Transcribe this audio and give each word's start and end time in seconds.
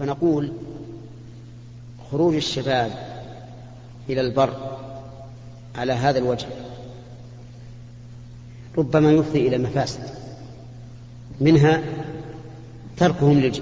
فنقول 0.00 0.52
خروج 2.10 2.34
الشباب 2.34 2.90
إلى 4.08 4.20
البر 4.20 4.78
على 5.76 5.92
هذا 5.92 6.18
الوجه 6.18 6.46
ربما 8.78 9.12
يفضي 9.12 9.48
إلى 9.48 9.58
مفاسد 9.58 10.00
منها 11.40 11.82
تركهم 12.96 13.52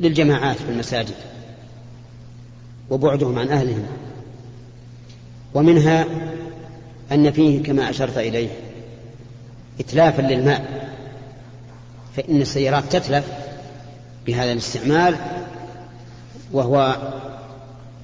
للجماعات 0.00 0.56
في 0.56 0.68
المساجد 0.70 1.14
وبعدهم 2.90 3.38
عن 3.38 3.48
أهلهم 3.48 3.86
ومنها 5.54 6.06
أن 7.12 7.30
فيه 7.30 7.62
كما 7.62 7.90
أشرت 7.90 8.18
إليه 8.18 8.50
إتلافا 9.80 10.22
للماء 10.22 10.92
فإن 12.16 12.40
السيارات 12.40 12.96
تتلف 12.96 13.41
بهذا 14.26 14.52
الاستعمال 14.52 15.16
وهو 16.52 16.96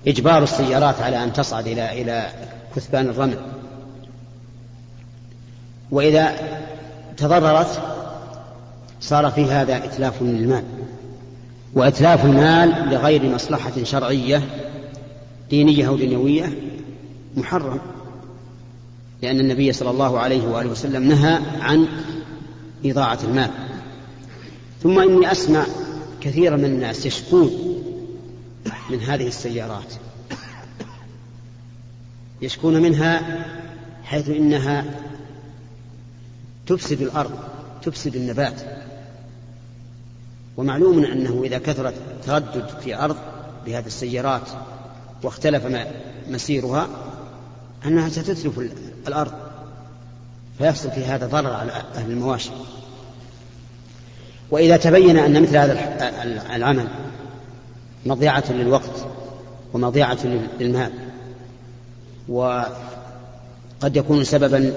إجبار 0.06 0.42
السيارات 0.42 1.00
على 1.00 1.24
أن 1.24 1.32
تصعد 1.32 1.66
إلى 1.66 2.02
إلى 2.02 2.26
كثبان 2.76 3.08
الرمل. 3.08 3.38
وإذا 5.90 6.32
تضررت 7.16 7.82
صار 9.00 9.30
في 9.30 9.44
هذا 9.44 9.76
إتلاف 9.76 10.22
للمال. 10.22 10.64
وإتلاف 11.74 12.24
المال 12.24 12.88
لغير 12.90 13.34
مصلحة 13.34 13.84
شرعية 13.84 14.42
دينية 15.50 15.88
أو 15.88 15.96
دنيوية 15.96 16.52
محرم 17.36 17.80
لأن 19.22 19.40
النبي 19.40 19.72
صلى 19.72 19.90
الله 19.90 20.18
عليه 20.18 20.48
وآله 20.48 20.70
وسلم 20.70 21.02
نهى 21.02 21.38
عن 21.60 21.88
إضاعة 22.84 23.18
المال. 23.24 23.50
ثم 24.82 24.98
إني 24.98 25.32
أسمع 25.32 25.64
كثيرا 26.28 26.56
من 26.56 26.64
الناس 26.64 27.06
يشكون 27.06 27.50
من 28.90 29.00
هذه 29.00 29.26
السيارات. 29.26 29.92
يشكون 32.42 32.82
منها 32.82 33.44
حيث 34.04 34.28
إنها 34.28 34.84
تفسد 36.66 37.02
الأرض 37.02 37.30
تفسد 37.82 38.16
النبات. 38.16 38.60
ومعلوم 40.56 41.04
أنه 41.04 41.42
إذا 41.44 41.58
كثرت 41.58 41.94
تردد 42.26 42.68
في 42.84 42.96
أرض 42.96 43.16
بهذه 43.66 43.86
السيارات 43.86 44.48
واختلف 45.22 45.86
مسيرها 46.28 46.88
أنها 47.86 48.08
ستتلف 48.08 48.60
الأرض. 49.08 49.32
فيحصل 50.58 50.90
في 50.90 51.04
هذا 51.04 51.26
ضرر 51.26 51.52
على 51.52 51.72
أهل 51.72 52.10
المواشي. 52.10 52.50
وإذا 54.50 54.76
تبين 54.76 55.18
أن 55.18 55.42
مثل 55.42 55.56
هذا 55.56 55.78
العمل 56.56 56.88
مضيعة 58.06 58.44
للوقت 58.50 59.06
ومضيعة 59.74 60.18
للمال 60.60 60.90
وقد 62.28 63.96
يكون 63.96 64.24
سببا 64.24 64.72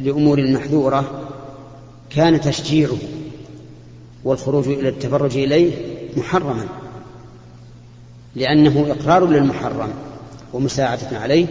لأمور 0.00 0.50
محذورة 0.50 1.10
كان 2.10 2.40
تشجيعه 2.40 2.96
والخروج 4.24 4.68
إلى 4.68 4.88
التفرج 4.88 5.36
إليه 5.36 5.72
محرما 6.16 6.66
لأنه 8.34 8.86
إقرار 8.90 9.26
للمحرم 9.26 9.88
ومساعدة 10.52 11.18
عليه 11.18 11.46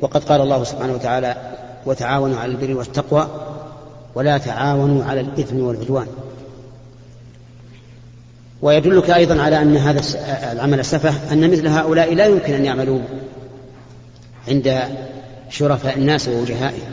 وقد 0.00 0.24
قال 0.24 0.40
الله 0.40 0.64
سبحانه 0.64 0.92
وتعالى 0.92 1.36
وتعاونوا 1.86 2.38
على 2.38 2.52
البر 2.52 2.74
والتقوى 2.76 3.28
ولا 4.14 4.38
تعاونوا 4.38 5.04
على 5.04 5.20
الإثم 5.20 5.60
والعدوان. 5.60 6.06
ويدلك 8.66 9.10
أيضا 9.10 9.42
على 9.42 9.62
أن 9.62 9.76
هذا 9.76 10.02
العمل 10.52 10.84
سفه 10.84 11.32
أن 11.32 11.50
مثل 11.50 11.66
هؤلاء 11.68 12.14
لا 12.14 12.26
يمكن 12.26 12.52
أن 12.52 12.64
يعملوا 12.64 13.00
عند 14.48 14.82
شرفاء 15.50 15.98
الناس 15.98 16.28
ووجهائهم. 16.28 16.92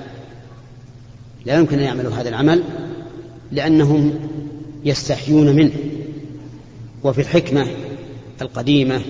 لا 1.46 1.56
يمكن 1.56 1.80
أن 1.80 1.84
يعملوا 1.84 2.14
هذا 2.14 2.30
العمل 2.30 2.64
لأنهم 3.52 4.14
يستحيون 4.86 5.56
منه. 5.56 5.72
وفي 7.04 7.22
الحكمة 7.22 7.68
القديمة 8.42 9.02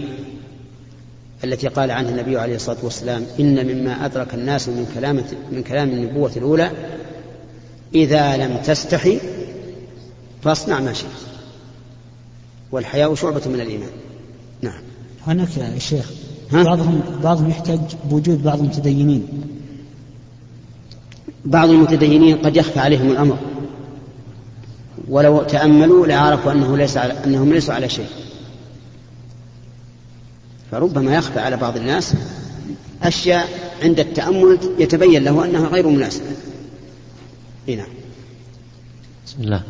التي 1.43 1.67
قال 1.67 1.91
عنها 1.91 2.11
النبي 2.11 2.37
عليه 2.37 2.55
الصلاة 2.55 2.77
والسلام 2.83 3.25
إن 3.39 3.67
مما 3.67 4.05
أدرك 4.05 4.33
الناس 4.33 4.69
من 4.69 4.91
كلام 4.95 5.23
من 5.51 5.63
كلام 5.63 5.89
النبوة 5.89 6.31
الأولى 6.37 6.71
إذا 7.95 8.37
لم 8.37 8.57
تستحي 8.57 9.19
فاصنع 10.43 10.79
ما 10.79 10.93
شئت. 10.93 11.32
والحياء 12.73 13.15
شعبة 13.15 13.41
من 13.45 13.61
الإيمان. 13.61 13.89
نعم. 14.61 14.81
هناك 15.27 15.57
يا 15.57 15.79
شيخ 15.79 16.11
بعضهم 16.51 17.01
بعضهم 17.23 17.49
يحتج 17.49 17.79
بوجود 18.09 18.43
بعض 18.43 18.59
المتدينين. 18.59 19.27
بعض 21.45 21.69
المتدينين 21.69 22.37
قد 22.37 22.55
يخفى 22.55 22.79
عليهم 22.79 23.11
الأمر. 23.11 23.37
ولو 25.07 25.43
تأملوا 25.43 26.07
لعرفوا 26.07 26.51
أنه 26.51 26.77
ليس 26.77 26.97
على 26.97 27.23
أنهم 27.25 27.53
ليسوا 27.53 27.73
على 27.73 27.89
شيء. 27.89 28.09
فربما 30.71 31.15
يخفى 31.15 31.39
على 31.39 31.57
بعض 31.57 31.77
الناس 31.77 32.13
أشياء 33.03 33.47
عند 33.83 33.99
التأمل 33.99 34.59
يتبين 34.79 35.23
له 35.23 35.45
أنها 35.45 35.67
غير 35.67 35.87
مناسبة. 35.87 36.25
نعم. 37.67 37.87
بسم 39.25 39.41
الله. 39.41 39.61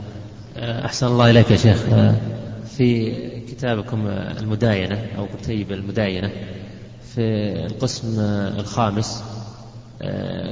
أحسن 0.58 1.08
الله 1.08 1.30
إليك 1.30 1.52
يا 1.52 1.58
شيخ. 1.58 1.80
في 2.78 3.12
كتابكم 3.40 4.08
المداينة 4.08 5.06
أو 5.18 5.28
كتيب 5.28 5.72
المداينة 5.72 6.32
في 7.16 7.22
القسم 7.66 8.20
الخامس 8.60 9.24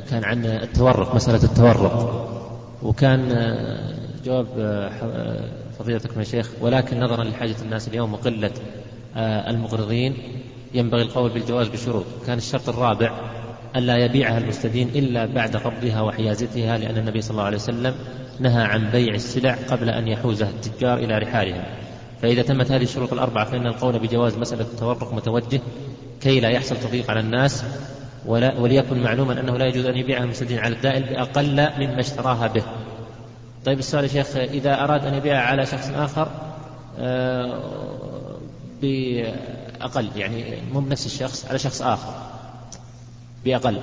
كان 0.10 0.24
عن 0.24 0.46
التورق 0.46 1.16
مسألة 1.16 1.44
التورق. 1.44 2.28
وكان 2.84 3.28
جواب 4.26 4.48
فضيلتكم 5.80 6.20
يا 6.20 6.26
شيخ 6.26 6.50
ولكن 6.62 7.00
نظرا 7.00 7.24
لحاجة 7.24 7.56
الناس 7.62 7.88
اليوم 7.88 8.14
وقلة 8.14 8.52
المقرضين 9.18 10.14
ينبغي 10.74 11.02
القول 11.02 11.30
بالجواز 11.30 11.68
بشروط. 11.68 12.06
كان 12.28 12.38
الشرط 12.38 12.70
الرابع 12.70 13.12
ألا 13.76 13.98
يبيعها 13.98 14.38
المستدين 14.38 14.88
إلا 14.88 15.26
بعد 15.26 15.56
قبضها 15.56 16.02
وحيازتها 16.02 16.78
لأن 16.78 16.98
النبي 16.98 17.22
صلى 17.22 17.32
الله 17.32 17.44
عليه 17.44 17.58
وسلم 17.58 17.96
نهى 18.40 18.64
عن 18.64 18.90
بيع 18.92 19.14
السلع 19.14 19.58
قبل 19.70 19.90
أن 19.90 20.08
يحوزها 20.08 20.50
التجار 20.50 20.98
إلى 20.98 21.18
رحالهم. 21.18 21.64
فإذا 22.22 22.42
تمت 22.42 22.72
هذه 22.72 22.84
الشروط 22.84 23.14
الأربعة 23.14 23.46
فإن 23.46 23.68
القول 23.68 24.00
بجواز 24.00 24.38
مسألة 24.38 24.62
التورق 24.62 25.14
متوجه 25.14 25.62
كي 26.22 26.40
لا 26.40 26.50
يحصل 26.50 26.78
تضييق 26.78 27.10
على 27.10 27.20
الناس 27.20 27.64
ولا 28.26 28.60
وليكن 28.60 29.04
معلوما 29.04 29.40
أنه 29.40 29.58
لا 29.58 29.66
يجوز 29.66 29.86
أن 29.86 29.98
يبيعها 29.98 30.24
المستدين 30.24 30.60
على 30.60 30.76
الدائن 30.76 31.04
بأقل 31.04 31.70
مما 31.78 32.00
اشتراها 32.00 32.48
به. 32.48 32.64
طيب 33.66 33.80
السؤال 33.80 34.04
يا 34.04 34.10
شيخ 34.10 34.36
إذا 34.36 34.84
أراد 34.84 35.06
أن 35.06 35.14
يبيعها 35.14 35.42
على 35.42 35.66
شخص 35.66 35.90
آخر 35.96 36.28
آه، 37.00 38.38
بأقل 38.82 40.10
يعني 40.16 40.62
مو 40.74 40.80
بنفس 40.80 41.06
الشخص 41.06 41.46
على 41.46 41.60
شخص 41.60 41.82
آخر 41.82 42.14
بأقل. 43.46 43.82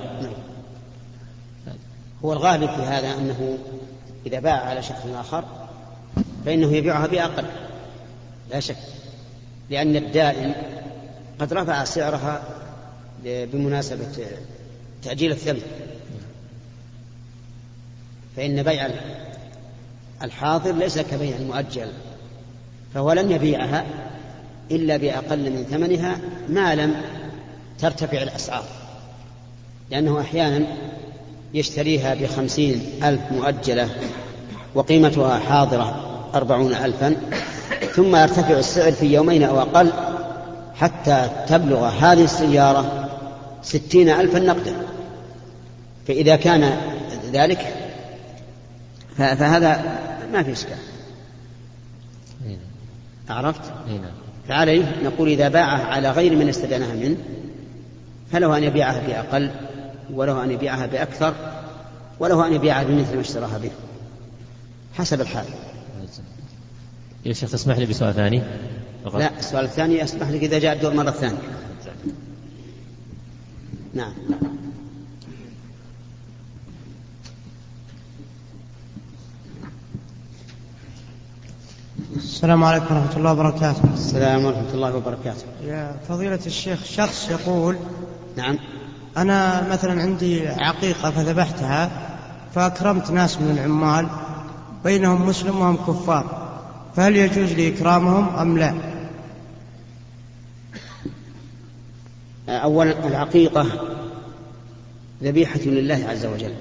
هو 2.25 2.33
الغالب 2.33 2.69
في 2.69 2.81
هذا 2.81 3.13
أنه 3.17 3.57
إذا 4.25 4.39
باع 4.39 4.65
على 4.65 4.83
شخص 4.83 5.05
آخر 5.15 5.43
فإنه 6.45 6.73
يبيعها 6.73 7.07
بأقل. 7.07 7.45
لا 8.49 8.59
شك. 8.59 8.75
لأن 9.69 9.95
الدائن 9.95 10.53
قد 11.39 11.53
رفع 11.53 11.83
سعرها 11.83 12.43
بمناسبة 13.23 14.25
تأجيل 15.03 15.31
الثمن. 15.31 15.61
فإن 18.35 18.63
بيع 18.63 18.89
الحاضر 20.23 20.71
ليس 20.71 20.99
كبيع 20.99 21.35
المؤجل 21.37 21.87
فهو 22.93 23.11
لم 23.11 23.31
يبيعها 23.31 23.85
إلا 24.71 24.97
بأقل 24.97 25.51
من 25.51 25.63
ثمنها 25.63 26.19
ما 26.49 26.75
لم 26.75 27.01
ترتفع 27.79 28.21
الأسعار. 28.21 28.65
لأنه 29.91 30.21
أحيانا 30.21 30.65
يشتريها 31.53 32.13
بخمسين 32.15 32.83
ألف 33.03 33.21
مؤجلة 33.31 33.89
وقيمتها 34.75 35.39
حاضرة 35.39 36.05
أربعون 36.35 36.73
ألفا 36.73 37.15
ثم 37.99 38.15
يرتفع 38.15 38.59
السعر 38.59 38.91
في 38.91 39.13
يومين 39.13 39.43
أو 39.43 39.61
أقل 39.61 39.91
حتى 40.75 41.29
تبلغ 41.47 41.87
هذه 41.87 42.23
السيارة 42.23 43.09
ستين 43.63 44.09
ألفا 44.09 44.39
نقدا. 44.39 44.73
فإذا 46.07 46.35
كان 46.35 46.77
ذلك 47.33 47.75
فهذا 49.17 49.99
ما 50.33 50.43
في 50.43 50.51
إشكال. 50.51 50.77
عرفت؟ 53.29 53.61
فعليه 54.47 54.95
نقول 55.03 55.29
إذا 55.29 55.49
باعها 55.49 55.85
على 55.85 56.11
غير 56.11 56.35
من 56.35 56.49
استدانها 56.49 56.93
منه 56.93 57.17
فله 58.31 58.57
أن 58.57 58.63
يبيعها 58.63 59.07
بأقل 59.07 59.51
وله 60.13 60.43
أن 60.43 60.51
يبيعها 60.51 60.85
بأكثر 60.85 61.33
وله 62.19 62.47
أن 62.47 62.53
يبيعها 62.53 62.83
بمثل 62.83 63.15
ما 63.15 63.21
اشتراها 63.21 63.57
به. 63.57 63.71
حسب 64.97 65.21
الحال. 65.21 65.45
يا 67.25 67.33
شيخ 67.33 67.51
تسمح 67.51 67.77
لي 67.77 67.85
بسؤال 67.85 68.13
ثاني؟ 68.13 68.41
لا 69.13 69.39
السؤال 69.39 69.65
الثاني 69.65 70.03
أسمح 70.03 70.29
لك 70.29 70.43
إذا 70.43 70.59
جاء 70.59 70.73
الدور 70.73 70.93
مرة 70.93 71.11
ثانية. 71.11 71.37
نعم. 73.93 74.13
السلام 82.15 82.63
عليكم 82.63 82.95
ورحمة 82.95 83.17
الله 83.17 83.31
وبركاته. 83.31 83.93
السلام 83.93 84.45
ورحمة 84.45 84.73
الله 84.73 84.95
وبركاته. 84.95 85.43
يا 85.65 85.95
فضيلة 86.09 86.39
الشيخ 86.45 86.83
شخص 86.83 87.29
يقول 87.29 87.77
نعم. 88.37 88.57
أنا 89.17 89.67
مثلا 89.71 90.01
عندي 90.01 90.47
عقيقة 90.47 91.11
فذبحتها 91.11 91.91
فأكرمت 92.55 93.11
ناس 93.11 93.41
من 93.41 93.51
العمال 93.51 94.07
بينهم 94.83 95.27
مسلم 95.27 95.59
وهم 95.59 95.77
كفار. 95.77 96.48
فهل 96.95 97.15
يجوز 97.15 97.53
لي 97.53 97.67
إكرامهم 97.67 98.35
أم 98.35 98.57
لا؟ 98.57 98.75
أولا 102.49 103.07
العقيقة 103.07 103.67
ذبيحة 105.23 105.59
لله 105.59 106.05
عز 106.09 106.25
وجل. 106.25 106.53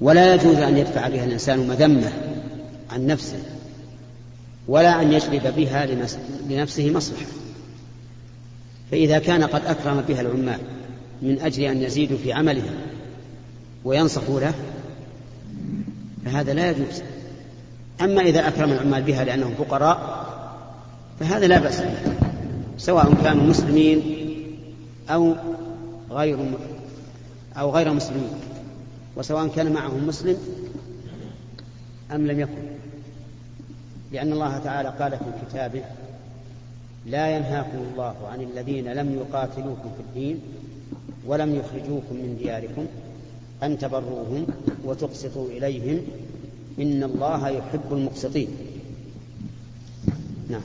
ولا 0.00 0.34
يجوز 0.34 0.56
أن 0.56 0.76
يدفع 0.76 1.08
بها 1.08 1.24
الإنسان 1.24 1.68
مذمة 1.68 2.12
عن 2.90 3.06
نفسه 3.06 3.38
ولا 4.68 5.02
أن 5.02 5.12
يجلب 5.12 5.54
بها 5.56 5.86
لنفسه 6.48 6.90
مصلحة. 6.90 7.26
فإذا 8.90 9.18
كان 9.18 9.44
قد 9.44 9.66
أكرم 9.66 10.00
بها 10.00 10.20
العمال 10.20 10.58
من 11.22 11.40
أجل 11.40 11.62
أن 11.62 11.82
يزيدوا 11.82 12.18
في 12.18 12.32
عملهم 12.32 12.74
وينصحوا 13.84 14.40
له 14.40 14.54
فهذا 16.24 16.54
لا 16.54 16.70
يجوز. 16.70 17.02
أما 18.00 18.22
إذا 18.22 18.48
أكرم 18.48 18.72
العمال 18.72 19.02
بها 19.02 19.24
لأنهم 19.24 19.54
فقراء 19.54 20.26
فهذا 21.20 21.46
لا 21.46 21.58
بأس 21.58 21.80
به 21.80 21.94
سواء 22.78 23.14
كانوا 23.24 23.44
مسلمين 23.44 24.02
أو 25.10 25.34
غير 26.10 26.38
أو 27.56 27.70
غير 27.70 27.92
مسلمين 27.92 28.30
وسواء 29.16 29.48
كان 29.48 29.72
معهم 29.72 30.06
مسلم 30.06 30.36
أم 32.12 32.26
لم 32.26 32.40
يكن. 32.40 32.76
لأن 34.12 34.32
الله 34.32 34.58
تعالى 34.58 34.88
قال 34.88 35.10
في 35.10 35.46
كتابه 35.46 35.82
لا 37.06 37.36
ينهاكم 37.36 37.78
الله 37.92 38.14
عن 38.32 38.40
الذين 38.40 38.92
لم 38.92 39.14
يقاتلوكم 39.14 39.90
في 39.96 40.00
الدين 40.00 40.40
ولم 41.26 41.54
يخرجوكم 41.54 42.14
من 42.14 42.36
دياركم 42.42 42.86
أن 43.62 43.78
تبروهم 43.78 44.46
وتقسطوا 44.84 45.48
إليهم 45.48 46.00
إن 46.80 47.02
الله 47.02 47.48
يحب 47.48 47.92
المقسطين. 47.92 48.48
نعم. 50.50 50.60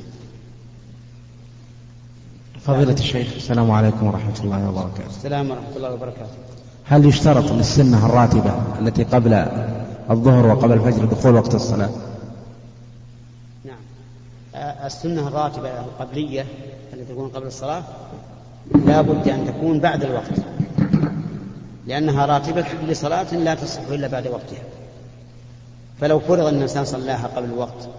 فضيلة 2.62 2.94
الشيخ 2.94 3.34
السلام 3.36 3.72
عليكم 3.72 4.08
ورحمة 4.08 4.40
الله 4.44 4.70
وبركاته. 4.70 5.10
السلام 5.10 5.52
ورحمة 5.52 5.76
الله 5.76 5.94
وبركاته. 5.94 6.32
هل 6.86 7.06
يشترط 7.06 7.52
للسنة 7.52 8.06
الراتبة 8.06 8.54
التي 8.80 9.04
قبل 9.04 9.34
الظهر 10.10 10.46
وقبل 10.48 10.74
الفجر 10.74 11.06
دخول 11.06 11.36
وقت 11.36 11.56
الصلاة؟ 11.56 11.90
نعم. 13.66 13.82
السنة 14.86 15.28
الراتبة 15.28 15.70
القبلية 15.70 16.46
التي 16.94 17.14
تكون 17.14 17.30
قبل 17.30 17.48
الصلاة 17.48 17.84
لا 18.86 19.02
بد 19.02 19.28
أن 19.28 19.48
تكون 19.48 19.80
بعد 19.80 20.04
الوقت 20.04 20.34
لأنها 21.88 22.26
راتبة 22.26 22.66
لصلاة 22.88 23.36
لا 23.36 23.56
تصح 23.56 23.82
إلا 23.82 24.08
بعد 24.08 24.28
وقتها. 24.28 24.64
فلو 26.02 26.20
فرض 26.20 26.46
أن 26.46 26.56
الإنسان 26.56 26.86
صلاها 26.86 27.28
قبل 27.28 27.46
الوقت 27.46 27.90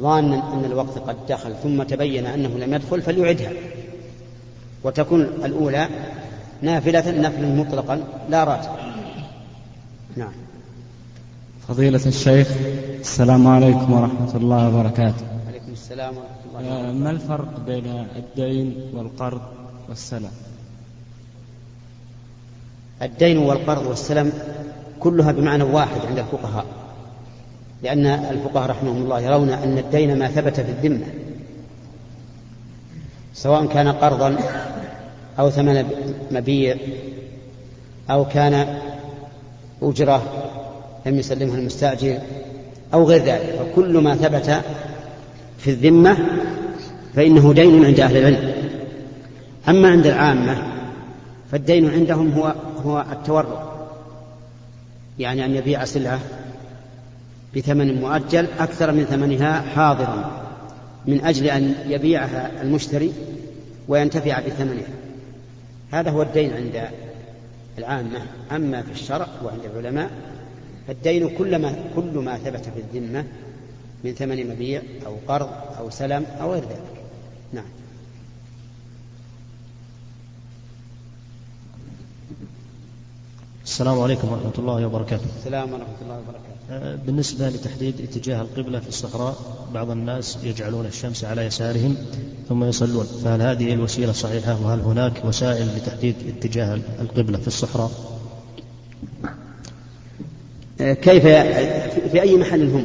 ظانا 0.00 0.52
أن 0.54 0.64
الوقت 0.64 0.98
قد 0.98 1.16
دخل 1.28 1.54
ثم 1.62 1.82
تبين 1.82 2.26
أنه 2.26 2.48
لم 2.48 2.74
يدخل 2.74 3.02
فليعدها. 3.02 3.52
وتكون 4.84 5.22
الأولى 5.22 5.88
نافلة 6.62 7.10
نفلا 7.10 7.48
مطلقا 7.48 8.04
لا 8.30 8.44
راتب. 8.44 8.70
نعم. 10.16 10.32
فضيلة 11.68 12.06
الشيخ 12.06 12.48
السلام 13.00 13.46
عليكم 13.46 13.92
ورحمة 13.92 14.36
الله 14.36 14.68
وبركاته. 14.68 15.26
عليكم 15.48 15.72
السلام 15.72 16.14
ورحمة 16.16 16.60
الله 16.60 16.78
وبركاته. 16.78 16.92
ما 16.92 17.10
الفرق 17.10 17.60
بين 17.66 18.06
الدين 18.16 18.76
والقرض 18.94 19.40
والسلام؟ 19.88 20.32
الدين 23.02 23.38
والقرض 23.38 23.86
والسلم 23.86 24.32
كلها 25.00 25.32
بمعنى 25.32 25.62
واحد 25.62 26.00
عند 26.08 26.18
الفقهاء. 26.18 26.66
لأن 27.82 28.06
الفقهاء 28.06 28.70
رحمهم 28.70 29.02
الله 29.02 29.20
يرون 29.20 29.50
أن 29.50 29.78
الدين 29.78 30.18
ما 30.18 30.28
ثبت 30.28 30.60
في 30.60 30.70
الذمة 30.70 31.06
سواء 33.34 33.66
كان 33.66 33.88
قرضا 33.88 34.36
أو 35.38 35.50
ثمن 35.50 35.84
مبيع 36.30 36.76
أو 38.10 38.24
كان 38.24 38.78
أجرة 39.82 40.22
لم 41.06 41.18
يسلمها 41.18 41.58
المستأجر 41.58 42.18
أو 42.94 43.04
غير 43.04 43.24
ذلك. 43.24 43.58
فكل 43.58 43.98
ما 43.98 44.14
ثبت 44.14 44.62
في 45.58 45.70
الذمة 45.70 46.16
فإنه 47.14 47.52
دين 47.52 47.84
عند 47.84 48.00
أهل 48.00 48.16
العلم. 48.16 48.52
أما 49.68 49.88
عند 49.88 50.06
العامة 50.06 50.62
فالدين 51.52 51.90
عندهم 51.90 52.32
هو 52.32 52.54
هو 52.84 53.04
التورع 53.12 53.68
يعني 55.18 55.44
أن 55.44 55.54
يبيع 55.54 55.84
سلعة 55.84 56.20
بثمن 57.56 58.00
مؤجل 58.00 58.46
أكثر 58.58 58.92
من 58.92 59.04
ثمنها 59.04 59.60
حاضرا 59.60 60.44
من 61.06 61.24
أجل 61.24 61.46
أن 61.46 61.74
يبيعها 61.88 62.62
المشتري 62.62 63.12
وينتفع 63.88 64.40
بثمنها. 64.40 64.88
هذا 65.90 66.10
هو 66.10 66.22
الدين 66.22 66.52
عند 66.52 66.88
العامة. 67.78 68.22
أما 68.52 68.82
في 68.82 68.92
الشرع 68.92 69.26
وعند 69.44 69.60
العلماء 69.64 70.10
فالدين 70.86 71.36
كل 71.36 71.56
ما, 71.56 71.74
كل 71.96 72.18
ما 72.18 72.38
ثبت 72.38 72.64
في 72.64 72.80
الذمة 72.80 73.24
من 74.04 74.12
ثمن 74.12 74.50
مبيع 74.50 74.82
أو 75.06 75.16
قرض 75.28 75.48
أو 75.78 75.90
سلم 75.90 76.26
أو 76.40 76.52
غير 76.52 76.62
ذلك. 76.62 77.02
نعم. 77.52 77.64
السلام 83.64 84.00
عليكم 84.00 84.32
ورحمة 84.32 84.52
الله 84.58 84.86
وبركاته. 84.86 85.26
السلام 85.38 85.72
ورحمة 85.72 85.96
الله 86.02 86.18
وبركاته. 86.18 86.47
بالنسبة 87.06 87.48
لتحديد 87.48 88.00
اتجاه 88.00 88.42
القبلة 88.42 88.80
في 88.80 88.88
الصحراء 88.88 89.36
بعض 89.74 89.90
الناس 89.90 90.38
يجعلون 90.42 90.86
الشمس 90.86 91.24
على 91.24 91.42
يسارهم 91.42 91.96
ثم 92.48 92.64
يصلون. 92.64 93.06
فهل 93.24 93.42
هذه 93.42 93.74
الوسيلة 93.74 94.12
صحيحة؟ 94.12 94.62
وهل 94.62 94.80
هناك 94.80 95.24
وسائل 95.24 95.66
لتحديد 95.76 96.14
اتجاه 96.28 96.78
القبلة 97.00 97.38
في 97.38 97.46
الصحراء؟ 97.46 97.90
آه، 100.80 100.92
كيف 100.92 101.22
في 102.12 102.22
أي 102.22 102.36
محل 102.36 102.70
هم؟ 102.70 102.84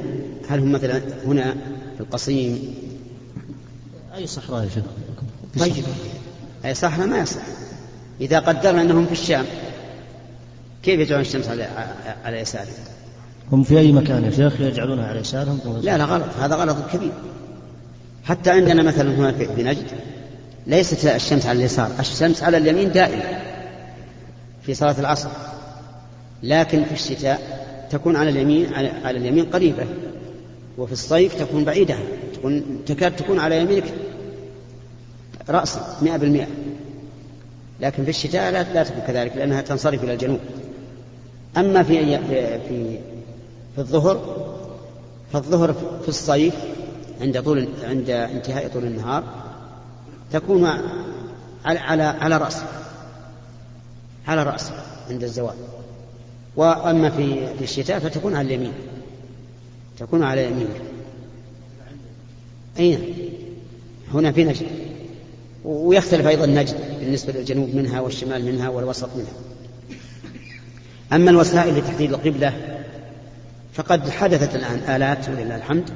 هل 0.49 0.59
هم 0.59 0.71
مثلا 0.71 1.01
هنا 1.25 1.51
في 1.95 2.01
القصيم؟ 2.01 2.75
أي 4.15 4.27
صحراء 4.27 4.63
يا 4.63 4.69
شيخ؟ 4.69 4.83
طيب. 5.59 5.85
أي 6.65 6.73
صحراء 6.73 7.07
ما 7.07 7.17
يصح. 7.17 7.41
إذا 8.21 8.39
قدرنا 8.39 8.81
أنهم 8.81 9.05
في 9.05 9.11
الشام 9.11 9.45
كيف 10.83 10.99
يجعلون 10.99 11.21
الشمس 11.21 11.47
على 11.47 11.63
على 12.25 12.39
يسارهم؟ 12.39 12.73
هم 13.53 13.63
في 13.63 13.79
أي 13.79 13.91
مكان 13.91 14.23
يا 14.23 14.31
شيخ 14.31 14.61
يجعلونها 14.61 15.07
على 15.07 15.19
يسارهم 15.19 15.59
لا 15.83 15.97
لا 15.97 16.05
غلط. 16.05 16.25
هذا 16.39 16.55
غلط 16.55 16.77
كبير. 16.93 17.11
حتى 18.23 18.49
عندنا 18.49 18.83
مثلا 18.83 19.15
هنا 19.15 19.31
في 19.31 19.63
نجد 19.63 19.85
ليست 20.67 21.05
الشمس 21.05 21.45
على 21.45 21.59
اليسار 21.59 21.91
الشمس 21.99 22.43
على 22.43 22.57
اليمين 22.57 22.91
دائما 22.91 23.23
في 24.63 24.73
صلاة 24.73 24.99
العصر. 24.99 25.29
لكن 26.43 26.83
في 26.83 26.93
الشتاء 26.93 27.39
تكون 27.91 28.15
على 28.15 28.29
اليمين 28.29 28.73
على 29.03 29.17
اليمين 29.17 29.45
قريبة 29.45 29.85
وفي 30.77 30.93
الصيف 30.93 31.35
تكون 31.35 31.63
بعيدة 31.63 31.95
تكون 32.33 32.63
تكاد 32.85 33.15
تكون 33.15 33.39
على 33.39 33.61
يمينك 33.61 33.93
رأسا 35.49 35.97
مئة 36.01 36.17
بالمئة. 36.17 36.47
لكن 37.81 38.03
في 38.03 38.09
الشتاء 38.09 38.51
لا, 38.51 38.83
تكون 38.83 39.01
كذلك 39.07 39.37
لأنها 39.37 39.61
تنصرف 39.61 40.03
إلى 40.03 40.13
الجنوب. 40.13 40.39
أما 41.57 41.83
في 41.83 42.19
في 42.67 42.99
في 43.75 43.79
الظهر 43.79 44.45
فالظهر 45.33 45.73
في 46.01 46.09
الصيف 46.09 46.53
عند 47.21 47.41
طول 47.41 47.67
عند 47.83 48.09
انتهاء 48.09 48.67
طول 48.67 48.83
النهار 48.83 49.23
تكون 50.31 50.65
على 51.65 51.79
على 51.79 52.03
على 52.03 52.37
رأسه 52.37 52.65
على 54.27 54.43
رأسه 54.43 54.73
عند 55.09 55.23
الزوال. 55.23 55.55
وأما 56.55 57.09
في 57.09 57.55
في 57.57 57.63
الشتاء 57.63 57.99
فتكون 57.99 58.35
على 58.35 58.47
اليمين 58.47 58.73
تكون 59.99 60.23
على 60.23 60.45
يمينك 60.45 60.81
أين 62.79 63.13
هنا 64.13 64.31
في 64.31 64.43
نجد. 64.43 64.67
ويختلف 65.65 66.27
أيضا 66.27 66.45
نجد 66.45 66.77
بالنسبة 66.99 67.33
للجنوب 67.33 67.75
منها 67.75 67.99
والشمال 67.99 68.45
منها 68.45 68.69
والوسط 68.69 69.09
منها. 69.15 69.33
أما 71.13 71.31
الوسائل 71.31 71.77
لتحديد 71.77 72.13
القبلة 72.13 72.72
فقد 73.73 74.09
حدثت 74.09 74.55
الآن 74.55 74.95
آلات 74.95 75.29
ولله 75.29 75.55
الحمد 75.55 75.89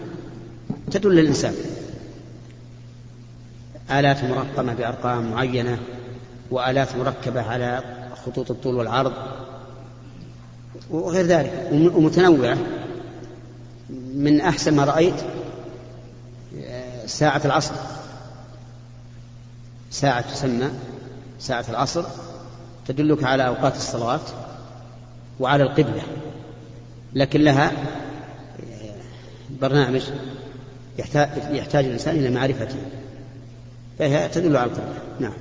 تدل 0.92 1.20
الإنسان 1.20 1.54
آلات 3.92 4.24
مرقمة 4.24 4.74
بأرقام 4.74 5.32
معينة 5.32 5.80
وآلات 6.52 6.96
مركبة 6.96 7.42
على 7.42 7.84
خطوط 8.26 8.52
الطول 8.52 8.76
والعرض 8.76 9.14
وغير 10.90 11.26
ذلك 11.26 11.70
ومتنوعة. 11.72 12.58
من 14.16 14.42
أحسن 14.42 14.76
ما 14.76 14.84
رأيت 14.84 15.16
ساعة 17.06 17.42
العصر. 17.46 17.74
ساعة 19.92 20.34
تسمى 20.34 20.70
ساعة 21.40 21.66
العصر 21.70 22.04
تدلك 22.88 23.24
على 23.24 23.48
أوقات 23.48 23.76
الصلوات 23.76 24.22
وعلى 25.40 25.64
القبلة. 25.64 26.02
لكن 27.18 27.42
لها 27.42 27.72
برنامج 29.62 30.02
يحتاج, 31.00 31.30
يحتاج 31.52 31.86
الإنسان 31.86 32.16
إلى 32.16 32.30
معرفته 32.30 32.76
فهي 34.00 34.30
تدل 34.30 34.58
على 34.58 34.72
القبلة 34.72 34.94
نعم. 35.20 35.34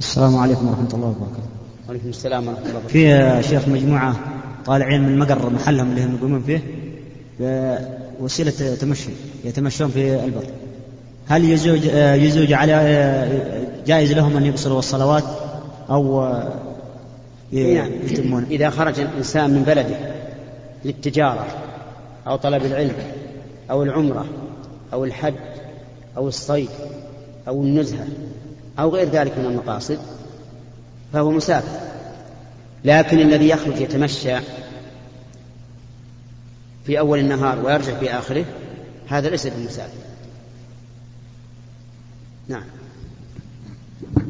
السلام 0.00 0.36
عليكم 0.36 0.68
ورحمة 0.68 0.88
الله 0.94 1.06
وبركاته. 1.06 1.48
وعليكم 1.88 2.08
السلام 2.08 2.48
ورحمة 2.48 2.66
الله 2.66 2.78
وبركاته. 2.78 3.40
في 3.42 3.48
شيخ 3.48 3.68
مجموعة 3.68 4.16
طالعين 4.66 5.02
من 5.02 5.18
مقر 5.18 5.50
محلهم 5.50 5.90
اللي 5.90 6.04
هم 6.04 6.14
يقومون 6.14 6.42
فيه 6.42 6.60
بوسيلة 8.20 8.74
تمشي 8.80 9.10
يتمشون 9.44 9.88
في 9.88 10.24
البر. 10.24 10.44
هل 11.28 11.44
يزوج 11.44 11.84
يزوج 12.24 12.52
على 12.52 12.72
جائز 13.86 14.12
لهم 14.12 14.36
أن 14.36 14.46
يقصروا 14.46 14.78
الصلوات 14.78 15.24
أو. 15.90 16.32
يتمون؟ 17.52 18.46
إذا 18.50 18.70
خرج 18.70 19.00
الإنسان 19.00 19.50
من 19.50 19.62
بلده 19.62 20.19
للتجارة 20.84 21.46
أو 22.26 22.36
طلب 22.36 22.64
العلم 22.64 22.96
أو 23.70 23.82
العمرة 23.82 24.26
أو 24.92 25.04
الحج 25.04 25.34
أو 26.16 26.28
الصيد 26.28 26.68
أو 27.48 27.62
النزهة 27.62 28.06
أو 28.78 28.90
غير 28.90 29.08
ذلك 29.08 29.38
من 29.38 29.44
المقاصد 29.44 29.98
فهو 31.12 31.30
مسافر. 31.30 31.80
لكن 32.84 33.18
الذي 33.18 33.48
يخرج 33.48 33.80
يتمشى 33.80 34.36
في 36.86 36.98
أول 36.98 37.18
النهار 37.18 37.64
ويرجع 37.64 37.98
في 37.98 38.10
آخره 38.10 38.44
هذا 39.08 39.28
ليس 39.28 39.46
بالمسافر 39.46 39.98
نعم. 42.48 42.64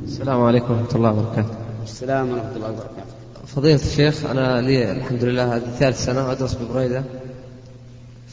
السلام 0.04 0.42
عليكم 0.42 0.72
ورحمة 0.72 0.94
الله 0.94 1.12
وبركاته. 1.12 1.54
السلام 1.84 2.30
ورحمة 2.30 2.56
الله 2.56 2.70
وبركاته. 2.70 3.19
فضيلة 3.56 3.80
الشيخ 3.82 4.26
أنا 4.26 4.60
لي 4.60 4.92
الحمد 4.92 5.24
لله 5.24 5.56
هذه 5.56 5.70
ثالث 5.78 6.04
سنة 6.04 6.32
أدرس 6.32 6.54
ببريدة. 6.54 7.04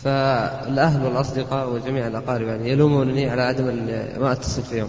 فالأهل 0.04 1.06
والأصدقاء 1.06 1.74
وجميع 1.74 2.08
الأقارب 2.08 2.48
يعني 2.48 2.70
يلومونني 2.70 3.30
على 3.30 3.42
عدم 3.42 3.66
ما 4.20 4.32
أتصل 4.32 4.64
فيهم. 4.64 4.88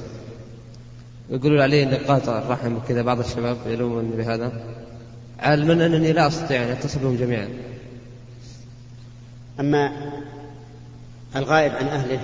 يقولون 1.31 1.61
علي 1.61 1.83
أني 1.83 1.97
قاطع 1.97 2.39
الرحم 2.39 2.77
وكذا 2.77 3.03
بعض 3.03 3.19
الشباب 3.19 3.57
يلومونني 3.67 4.17
بهذا 4.17 4.53
علما 5.39 5.87
أنني 5.87 6.13
لا 6.13 6.27
أستطيع 6.27 6.63
أن 6.63 6.69
أتصل 6.69 7.01
بهم 7.01 7.17
جميعا. 7.17 7.49
أما 9.61 9.93
الغائب 11.37 11.73
عن 11.73 11.87
أهله 11.87 12.21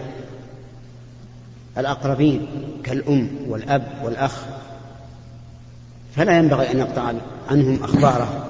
الأقربين 1.79 2.47
كالأم 2.85 3.31
والأب 3.49 3.87
والأخ 4.05 4.45
فلا 6.17 6.39
ينبغي 6.39 6.71
أن 6.71 6.79
يقطع 6.79 7.13
عنهم 7.51 7.85
أخباره. 7.85 8.47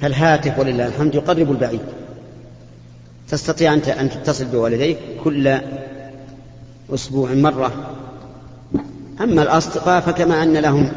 فالهاتف 0.00 0.58
ولله 0.58 0.86
الحمد 0.86 1.14
يقرب 1.14 1.50
البعيد. 1.50 1.80
تستطيع 3.28 3.74
أنت 3.74 3.88
أن 3.88 4.10
تتصل 4.10 4.44
بوالديك 4.44 4.98
كل 5.24 5.58
أسبوع 6.94 7.32
مرة. 7.32 7.90
أما 9.20 9.42
الأصدقاء 9.42 10.00
فكما 10.00 10.42
أن 10.42 10.56
لهم 10.56 10.88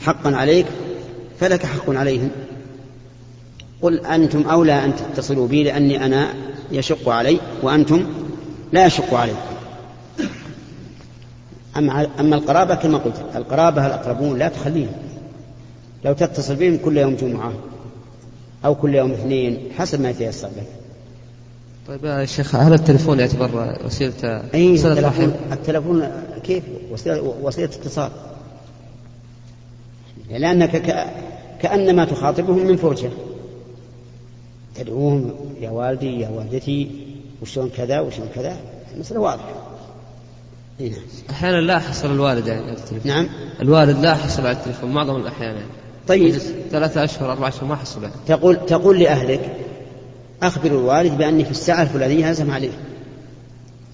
حقا 0.00 0.36
عليك 0.36 0.66
فلك 1.40 1.66
حق 1.66 1.90
عليهم. 1.90 2.30
قل 3.82 4.06
أنتم 4.06 4.42
أولى 4.42 4.84
أن 4.84 4.92
تتصلوا 4.96 5.48
بي 5.48 5.64
لأني 5.64 6.06
أنا 6.06 6.28
يشق 6.72 7.08
علي 7.08 7.38
وأنتم 7.62 8.06
لا 8.72 8.86
يشق 8.86 9.14
عليكم. 9.14 9.38
أما 11.76 12.08
أما 12.20 12.36
القرابة 12.36 12.74
كما 12.74 12.98
قلت 12.98 13.24
القرابة 13.34 13.86
الأقربون 13.86 14.38
لا 14.38 14.48
تخليهم. 14.48 14.92
لو 16.04 16.12
تتصل 16.12 16.54
بهم 16.54 16.78
كل 16.84 16.98
يوم 16.98 17.14
جمعة 17.14 17.52
أو 18.64 18.74
كل 18.74 18.94
يوم 18.94 19.12
اثنين 19.12 19.58
حسب 19.78 20.00
ما 20.00 20.10
يتيسر 20.10 20.48
لك. 20.48 20.66
طيب 21.88 22.04
يا 22.04 22.24
شيخ 22.24 22.54
هل 22.54 22.72
التليفون 22.72 23.20
يعتبر 23.20 23.76
وسيلة 23.84 24.42
أي 24.54 24.74
التلفون, 24.74 25.34
التلفون 25.52 26.10
كيف؟ 26.44 26.64
وسيلة, 26.92 27.34
وسيلة 27.42 27.68
اتصال. 27.68 28.10
لأنك 30.30 30.82
كأنما 31.60 32.04
تخاطبهم 32.04 32.66
من 32.66 32.76
فرجة 32.76 33.10
تدعوهم 34.74 35.34
يا 35.60 35.70
والدي 35.70 36.20
يا 36.20 36.28
والدتي 36.28 36.90
وشلون 37.42 37.70
كذا 37.76 38.00
وشلون 38.00 38.28
كذا. 38.34 38.56
المسألة 38.94 39.20
واضحة. 39.20 39.71
أحيانا 41.30 41.60
لا 41.60 41.76
أحصل 41.76 42.12
الوالد 42.12 42.46
يعني 42.46 42.62
على 42.62 42.72
التليفون. 42.72 43.12
نعم. 43.12 43.28
الوالد 43.60 43.98
لا 43.98 44.12
أحصل 44.12 44.46
على 44.46 44.56
التليفون 44.56 44.92
معظم 44.92 45.16
الأحيان. 45.16 45.54
يعني 45.54 45.66
طيب 46.08 46.34
ثلاثة 46.70 47.04
أشهر 47.04 47.32
أربعة 47.32 47.48
أشهر 47.48 47.64
ما 47.64 47.74
أحصل 47.74 48.02
يعني. 48.02 48.14
تقول 48.26 48.66
تقول 48.66 48.98
لأهلك 48.98 49.56
أخبر 50.42 50.66
الوالد 50.66 51.18
بأني 51.18 51.44
في 51.44 51.50
الساعة 51.50 51.82
الفلانية 51.82 52.30
أزم 52.30 52.50
عليه 52.50 52.72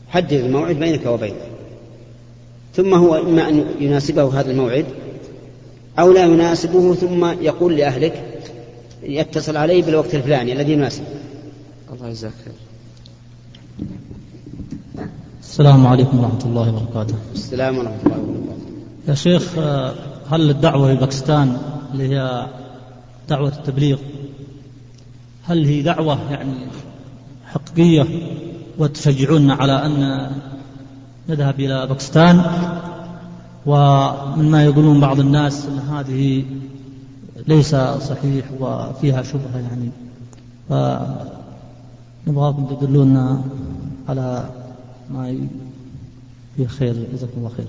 حدد 0.08 0.32
الموعد 0.32 0.76
بينك 0.76 1.06
وبينه. 1.06 1.36
ثم 2.74 2.94
هو 2.94 3.14
إما 3.14 3.48
أن 3.48 3.66
يناسبه 3.80 4.40
هذا 4.40 4.50
الموعد 4.50 4.86
أو 5.98 6.12
لا 6.12 6.24
يناسبه 6.24 6.94
ثم 6.94 7.24
يقول 7.24 7.76
لأهلك 7.76 8.24
يتصل 9.02 9.56
عليه 9.56 9.82
بالوقت 9.82 10.14
الفلاني 10.14 10.52
الذي 10.52 10.72
يناسب. 10.72 11.02
الله 11.92 12.08
يجزاك 12.08 12.32
خير. 12.44 12.54
السلام 15.40 15.86
عليكم 15.86 16.18
ورحمة 16.18 16.44
الله 16.44 16.68
وبركاته. 16.74 17.14
السلام 17.34 17.78
ورحمة 17.78 18.02
الله 18.06 18.18
وبركاته. 18.18 18.58
يا 19.08 19.14
شيخ 19.14 19.58
هل 20.30 20.50
الدعوة 20.50 20.86
في 20.86 21.00
باكستان 21.00 21.56
اللي 21.92 22.08
هي 22.08 22.46
دعوة 23.28 23.48
التبليغ 23.48 23.98
هل 25.44 25.64
هي 25.64 25.82
دعوة 25.82 26.18
يعني 26.30 26.54
حقيقية 27.46 28.06
وتشجعوننا 28.78 29.54
على 29.54 29.86
أن 29.86 30.30
نذهب 31.28 31.60
إلى 31.60 31.86
باكستان؟ 31.86 32.42
ومما 33.66 34.64
يقولون 34.64 35.00
بعض 35.00 35.20
الناس 35.20 35.66
أن 35.66 35.78
هذه 35.78 36.44
ليس 37.46 37.76
صحيح 38.10 38.44
وفيها 38.60 39.22
شبهة 39.22 39.58
يعني. 39.58 39.90
فنبغاكم 42.26 42.66
تدلونا 42.66 43.42
على 44.08 44.50
ما 45.10 45.48
فيه 46.56 46.66
خير 46.66 46.94
جزاكم 47.12 47.32
الله 47.36 47.48
خير. 47.48 47.66